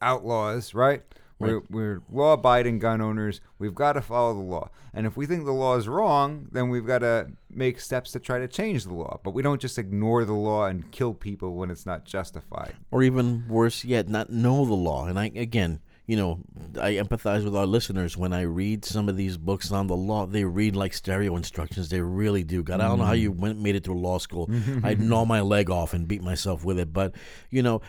outlaws, 0.00 0.74
right? 0.74 1.02
We're, 1.40 1.62
we're 1.70 2.02
law 2.12 2.34
abiding 2.34 2.80
gun 2.80 3.00
owners. 3.00 3.40
We've 3.58 3.74
got 3.74 3.94
to 3.94 4.02
follow 4.02 4.34
the 4.34 4.40
law. 4.40 4.68
And 4.92 5.06
if 5.06 5.16
we 5.16 5.24
think 5.24 5.46
the 5.46 5.52
law 5.52 5.76
is 5.76 5.88
wrong, 5.88 6.48
then 6.52 6.68
we've 6.68 6.86
got 6.86 6.98
to 6.98 7.30
make 7.48 7.80
steps 7.80 8.12
to 8.12 8.20
try 8.20 8.38
to 8.38 8.46
change 8.46 8.84
the 8.84 8.92
law. 8.92 9.20
But 9.24 9.30
we 9.30 9.42
don't 9.42 9.60
just 9.60 9.78
ignore 9.78 10.26
the 10.26 10.34
law 10.34 10.66
and 10.66 10.90
kill 10.90 11.14
people 11.14 11.54
when 11.54 11.70
it's 11.70 11.86
not 11.86 12.04
justified. 12.04 12.74
Or 12.90 13.02
even 13.02 13.48
worse 13.48 13.84
yet, 13.84 14.08
not 14.08 14.28
know 14.28 14.66
the 14.66 14.74
law. 14.74 15.06
And 15.06 15.18
I, 15.18 15.32
again, 15.34 15.80
you 16.06 16.16
know, 16.16 16.40
I 16.78 16.94
empathize 16.94 17.44
with 17.44 17.56
our 17.56 17.66
listeners 17.66 18.16
when 18.16 18.32
I 18.32 18.42
read 18.42 18.84
some 18.84 19.08
of 19.08 19.16
these 19.16 19.38
books 19.38 19.70
on 19.72 19.86
the 19.86 19.96
law. 19.96 20.26
They 20.26 20.44
read 20.44 20.76
like 20.76 20.92
stereo 20.92 21.36
instructions. 21.36 21.88
They 21.88 22.00
really 22.00 22.42
do. 22.42 22.62
God, 22.62 22.80
I 22.80 22.88
don't 22.88 22.98
know 22.98 23.04
how 23.04 23.12
mm-hmm. 23.12 23.22
you 23.22 23.32
went 23.32 23.60
made 23.60 23.76
it 23.76 23.84
through 23.84 24.00
law 24.00 24.18
school. 24.18 24.50
I'd 24.82 25.00
gnaw 25.00 25.24
my 25.24 25.40
leg 25.40 25.70
off 25.70 25.94
and 25.94 26.08
beat 26.08 26.22
myself 26.22 26.64
with 26.64 26.80
it. 26.80 26.92
But 26.92 27.14
you 27.50 27.62
know, 27.62 27.80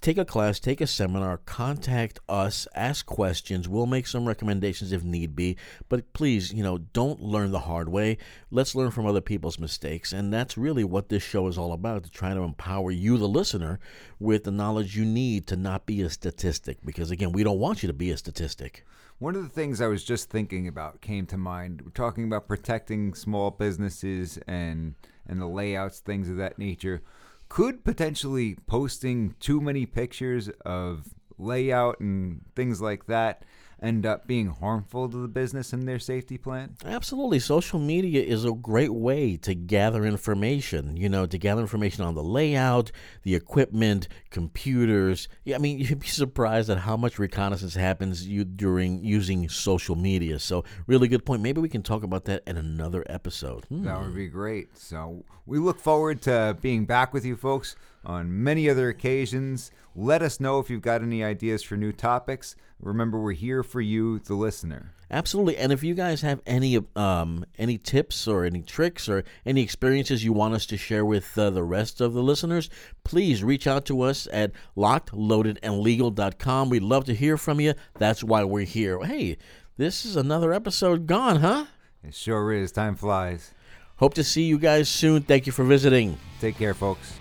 take 0.00 0.18
a 0.18 0.24
class, 0.24 0.58
take 0.58 0.80
a 0.80 0.86
seminar, 0.86 1.38
contact 1.38 2.20
us, 2.28 2.66
ask 2.74 3.06
questions. 3.06 3.68
We'll 3.68 3.86
make 3.86 4.06
some 4.06 4.26
recommendations 4.26 4.92
if 4.92 5.04
need 5.04 5.34
be. 5.34 5.56
But 5.88 6.12
please, 6.12 6.52
you 6.52 6.62
know, 6.62 6.78
don't 6.78 7.20
learn 7.20 7.50
the 7.52 7.60
hard 7.60 7.88
way. 7.88 8.18
Let's 8.50 8.74
learn 8.74 8.90
from 8.90 9.06
other 9.06 9.20
people's 9.20 9.58
mistakes. 9.58 10.12
And 10.12 10.32
that's 10.32 10.56
really 10.56 10.84
what 10.84 11.08
this 11.08 11.22
show 11.22 11.46
is 11.48 11.58
all 11.58 11.72
about 11.72 12.04
to 12.04 12.10
try 12.10 12.34
to 12.34 12.42
empower 12.42 12.90
you, 12.90 13.18
the 13.18 13.28
listener, 13.28 13.78
with 14.18 14.44
the 14.44 14.50
knowledge 14.50 14.96
you 14.96 15.04
need 15.04 15.46
to 15.48 15.56
not 15.56 15.86
be 15.86 16.02
a 16.02 16.10
statistic. 16.10 16.78
Because 16.84 17.10
again, 17.10 17.32
we 17.32 17.44
don't 17.44 17.58
want 17.58 17.82
you 17.82 17.86
to 17.86 17.92
be 17.92 18.10
a 18.10 18.16
statistic. 18.16 18.84
One 19.18 19.36
of 19.36 19.42
the 19.42 19.48
things 19.48 19.80
I 19.80 19.86
was 19.86 20.04
just 20.04 20.28
thinking 20.28 20.66
about 20.66 21.00
came 21.00 21.26
to 21.26 21.36
mind. 21.36 21.82
We're 21.84 21.90
talking 21.90 22.24
about 22.24 22.48
protecting 22.48 23.14
small 23.14 23.50
businesses 23.50 24.38
and 24.46 24.94
and 25.26 25.40
the 25.40 25.46
layouts, 25.46 26.00
things 26.00 26.28
of 26.28 26.36
that 26.36 26.58
nature. 26.58 27.02
Could 27.48 27.84
potentially 27.84 28.56
posting 28.66 29.34
too 29.38 29.60
many 29.60 29.86
pictures 29.86 30.48
of 30.64 31.14
layout 31.38 32.00
and 32.00 32.42
things 32.54 32.80
like 32.80 33.06
that 33.06 33.44
end 33.82 34.06
up 34.06 34.26
being 34.26 34.48
harmful 34.48 35.08
to 35.08 35.16
the 35.16 35.28
business 35.28 35.72
and 35.72 35.86
their 35.86 35.98
safety 35.98 36.38
plan? 36.38 36.76
Absolutely. 36.84 37.38
Social 37.38 37.78
media 37.78 38.22
is 38.22 38.44
a 38.44 38.52
great 38.52 38.92
way 38.92 39.36
to 39.38 39.54
gather 39.54 40.04
information, 40.04 40.96
you 40.96 41.08
know, 41.08 41.26
to 41.26 41.38
gather 41.38 41.60
information 41.60 42.04
on 42.04 42.14
the 42.14 42.22
layout, 42.22 42.90
the 43.22 43.34
equipment, 43.34 44.08
computers. 44.30 45.28
Yeah, 45.44 45.56
I 45.56 45.58
mean, 45.58 45.78
you'd 45.80 46.00
be 46.00 46.06
surprised 46.06 46.70
at 46.70 46.78
how 46.78 46.96
much 46.96 47.18
reconnaissance 47.18 47.74
happens 47.74 48.26
you 48.26 48.44
during 48.44 49.04
using 49.04 49.48
social 49.48 49.96
media. 49.96 50.38
So, 50.38 50.64
really 50.86 51.08
good 51.08 51.24
point. 51.24 51.42
Maybe 51.42 51.60
we 51.60 51.68
can 51.68 51.82
talk 51.82 52.02
about 52.02 52.24
that 52.26 52.42
in 52.46 52.56
another 52.56 53.04
episode. 53.08 53.64
Hmm. 53.66 53.84
That 53.84 54.00
would 54.00 54.14
be 54.14 54.28
great. 54.28 54.76
So 54.78 55.24
we 55.46 55.58
look 55.58 55.80
forward 55.80 56.22
to 56.22 56.56
being 56.60 56.84
back 56.84 57.12
with 57.12 57.24
you 57.24 57.36
folks 57.36 57.76
on 58.04 58.42
many 58.42 58.68
other 58.68 58.88
occasions. 58.88 59.70
Let 59.96 60.22
us 60.22 60.40
know 60.40 60.58
if 60.58 60.70
you've 60.70 60.82
got 60.82 61.02
any 61.02 61.22
ideas 61.22 61.62
for 61.62 61.76
new 61.76 61.92
topics. 61.92 62.56
Remember, 62.80 63.20
we're 63.20 63.32
here 63.32 63.62
for 63.62 63.80
you, 63.80 64.18
the 64.18 64.34
listener. 64.34 64.92
Absolutely. 65.10 65.56
And 65.56 65.72
if 65.72 65.82
you 65.84 65.94
guys 65.94 66.22
have 66.22 66.40
any 66.46 66.78
um, 66.96 67.44
any 67.56 67.78
tips 67.78 68.26
or 68.26 68.44
any 68.44 68.62
tricks 68.62 69.08
or 69.08 69.22
any 69.46 69.62
experiences 69.62 70.24
you 70.24 70.32
want 70.32 70.54
us 70.54 70.66
to 70.66 70.76
share 70.76 71.04
with 71.04 71.38
uh, 71.38 71.50
the 71.50 71.62
rest 71.62 72.00
of 72.00 72.14
the 72.14 72.22
listeners, 72.22 72.68
please 73.04 73.44
reach 73.44 73.66
out 73.66 73.84
to 73.86 74.02
us 74.02 74.26
at 74.32 74.52
lockedloadedandlegal.com. 74.76 76.68
We'd 76.68 76.82
love 76.82 77.04
to 77.04 77.14
hear 77.14 77.36
from 77.36 77.60
you. 77.60 77.74
That's 77.98 78.24
why 78.24 78.42
we're 78.44 78.64
here. 78.64 79.04
Hey, 79.04 79.36
this 79.76 80.04
is 80.04 80.16
another 80.16 80.52
episode 80.52 81.06
gone, 81.06 81.36
huh? 81.36 81.66
It 82.02 82.14
sure 82.14 82.52
is. 82.52 82.72
Time 82.72 82.96
flies. 82.96 83.52
Hope 83.96 84.14
to 84.14 84.24
see 84.24 84.42
you 84.42 84.58
guys 84.58 84.88
soon. 84.88 85.22
Thank 85.22 85.46
you 85.46 85.52
for 85.52 85.64
visiting. 85.64 86.18
Take 86.40 86.56
care, 86.56 86.74
folks. 86.74 87.14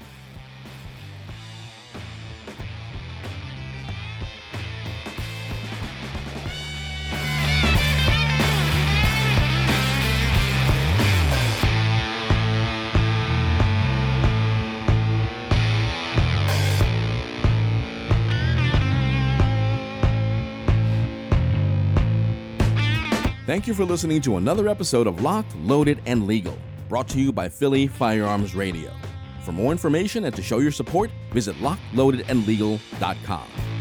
Thank 23.53 23.67
you 23.67 23.75
for 23.75 23.85
listening 23.85 24.19
to 24.21 24.37
another 24.37 24.67
episode 24.67 25.05
of 25.05 25.21
Locked, 25.21 25.55
Loaded, 25.57 26.01
and 26.07 26.25
Legal, 26.25 26.57
brought 26.89 27.07
to 27.09 27.19
you 27.19 27.31
by 27.31 27.49
Philly 27.49 27.85
Firearms 27.85 28.55
Radio. 28.55 28.91
For 29.41 29.51
more 29.51 29.71
information 29.71 30.25
and 30.25 30.35
to 30.35 30.41
show 30.41 30.57
your 30.57 30.71
support, 30.71 31.11
visit 31.31 31.55
lockedloadedandlegal.com. 31.57 33.72